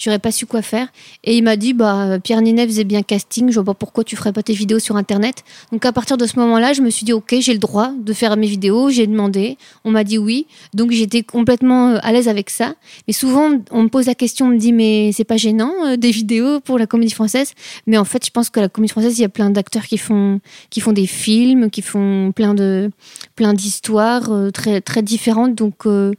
J'aurais 0.00 0.18
pas 0.18 0.32
su 0.32 0.46
quoi 0.46 0.62
faire. 0.62 0.88
Et 1.22 1.36
il 1.36 1.44
m'a 1.44 1.56
dit, 1.56 1.74
bah, 1.74 2.18
Pierre 2.18 2.40
Ninet 2.40 2.66
faisait 2.66 2.84
bien 2.84 3.02
casting. 3.02 3.50
Je 3.50 3.54
vois 3.54 3.64
pas 3.64 3.74
pourquoi 3.74 4.02
tu 4.02 4.16
ferais 4.16 4.32
pas 4.32 4.42
tes 4.42 4.54
vidéos 4.54 4.78
sur 4.78 4.96
Internet. 4.96 5.44
Donc 5.70 5.84
à 5.84 5.92
partir 5.92 6.16
de 6.16 6.26
ce 6.26 6.38
moment-là, 6.40 6.72
je 6.72 6.80
me 6.80 6.90
suis 6.90 7.04
dit, 7.04 7.12
ok, 7.12 7.36
j'ai 7.38 7.52
le 7.52 7.58
droit 7.58 7.92
de 7.96 8.12
faire 8.12 8.36
mes 8.36 8.46
vidéos. 8.46 8.90
J'ai 8.90 9.06
demandé. 9.06 9.58
On 9.84 9.90
m'a 9.90 10.02
dit 10.02 10.18
oui. 10.18 10.46
Donc 10.74 10.90
j'étais 10.90 11.22
complètement 11.22 11.90
euh, 11.90 11.98
à 12.02 12.12
l'aise 12.12 12.28
avec 12.28 12.50
ça. 12.50 12.74
Mais 13.06 13.12
souvent, 13.12 13.50
on 13.70 13.82
me 13.82 13.88
pose 13.88 14.06
la 14.06 14.14
question, 14.14 14.46
on 14.46 14.50
me 14.50 14.58
dit, 14.58 14.72
mais 14.72 15.10
c'est 15.12 15.24
pas 15.24 15.36
gênant 15.36 15.72
euh, 15.84 15.96
des 15.96 16.10
vidéos 16.10 16.60
pour 16.60 16.78
la 16.78 16.86
comédie 16.86 17.12
française? 17.12 17.52
Mais 17.86 17.98
en 17.98 18.04
fait, 18.04 18.24
je 18.24 18.30
pense 18.30 18.50
que 18.50 18.58
la 18.58 18.68
comédie 18.68 18.92
française, 18.92 19.18
il 19.18 19.22
y 19.22 19.26
a 19.26 19.28
plein 19.28 19.50
d'acteurs 19.50 19.84
qui 19.84 19.98
font, 19.98 20.40
qui 20.70 20.80
font 20.80 20.92
des 20.92 21.06
films, 21.06 21.70
qui 21.70 21.82
font 21.82 22.32
plein 22.34 22.54
de, 22.54 22.90
plein 23.36 23.54
d'histoires 23.54 24.30
euh, 24.30 24.50
très, 24.50 24.80
très 24.80 25.02
différentes. 25.02 25.54
Donc, 25.54 25.86
euh, 25.86 26.12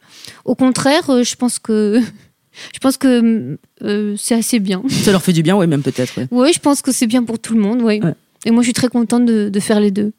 au 0.45 0.55
contraire, 0.55 1.09
euh, 1.09 1.23
je 1.23 1.35
pense 1.35 1.59
que, 1.59 1.99
je 2.73 2.79
pense 2.79 2.97
que 2.97 3.57
euh, 3.83 4.15
c'est 4.17 4.35
assez 4.35 4.59
bien. 4.59 4.81
Ça 4.89 5.11
leur 5.11 5.21
fait 5.21 5.33
du 5.33 5.43
bien, 5.43 5.55
oui, 5.57 5.67
même 5.67 5.81
peut-être. 5.83 6.17
ouais. 6.17 6.27
Oui, 6.31 6.51
je 6.53 6.59
pense 6.59 6.81
que 6.81 6.91
c'est 6.91 7.07
bien 7.07 7.23
pour 7.23 7.39
tout 7.39 7.53
le 7.53 7.61
monde. 7.61 7.81
Oui. 7.81 7.99
Ouais. 8.03 8.13
Et 8.45 8.51
moi, 8.51 8.61
je 8.61 8.67
suis 8.67 8.73
très 8.73 8.87
contente 8.87 9.25
de, 9.25 9.49
de 9.49 9.59
faire 9.59 9.79
les 9.79 9.91
deux. 9.91 10.11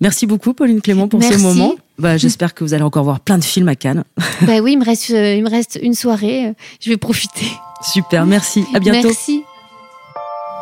Merci 0.00 0.26
beaucoup, 0.26 0.54
Pauline 0.54 0.80
Clément, 0.80 1.08
pour 1.08 1.18
Merci. 1.18 1.38
ce 1.38 1.42
moment. 1.42 1.74
Bah, 1.98 2.16
J'espère 2.18 2.54
que 2.54 2.62
vous 2.62 2.72
allez 2.72 2.84
encore 2.84 3.02
voir 3.04 3.18
plein 3.20 3.36
de 3.38 3.44
films 3.44 3.68
à 3.68 3.74
Cannes. 3.74 4.04
bah 4.42 4.60
oui, 4.62 4.72
il 4.74 4.78
me 4.78 4.84
reste, 4.84 5.10
euh, 5.10 5.34
il 5.34 5.42
me 5.42 5.50
reste 5.50 5.78
une 5.82 5.94
soirée. 5.94 6.46
euh, 6.48 6.52
Je 6.80 6.90
vais 6.90 6.96
profiter. 6.96 7.46
Super, 7.92 8.24
merci. 8.24 8.64
À 8.74 8.78
bientôt. 8.78 9.08
Merci. 9.08 9.42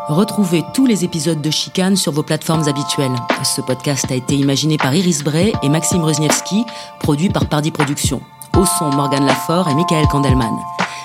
Retrouvez 0.08 0.62
tous 0.72 0.86
les 0.86 1.04
épisodes 1.04 1.42
de 1.42 1.50
Chicane 1.50 1.96
sur 1.96 2.12
vos 2.12 2.22
plateformes 2.22 2.66
habituelles. 2.68 3.10
Ce 3.44 3.60
podcast 3.60 4.06
a 4.10 4.14
été 4.14 4.34
imaginé 4.36 4.76
par 4.78 4.94
Iris 4.94 5.22
Bray 5.24 5.52
et 5.64 5.68
Maxime 5.68 6.02
Rosniewski, 6.02 6.62
produit 7.00 7.28
par 7.28 7.46
Pardi 7.48 7.72
Productions. 7.72 8.20
Au 8.56 8.64
son, 8.64 8.88
Morgane 8.90 9.26
Lafort 9.26 9.68
et 9.68 9.74
Michael 9.74 10.06
Kandelman. 10.06 10.56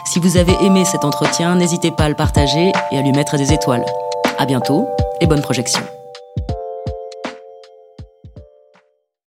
Si 0.06 0.20
vous 0.20 0.38
avez 0.38 0.54
aimé 0.64 0.86
cet 0.86 1.04
entretien, 1.04 1.56
n'hésitez 1.56 1.92
pas 1.92 2.06
à 2.06 2.10
le 2.10 2.16
partager 2.16 2.72
et 2.92 2.98
à 2.98 3.02
lui 3.02 3.12
mettre 3.12 3.38
des 3.38 3.52
étoiles. 3.52 3.86
À 4.38 4.46
bientôt 4.46 4.88
et 5.20 5.28
bonne 5.28 5.42
projection. 5.42 5.82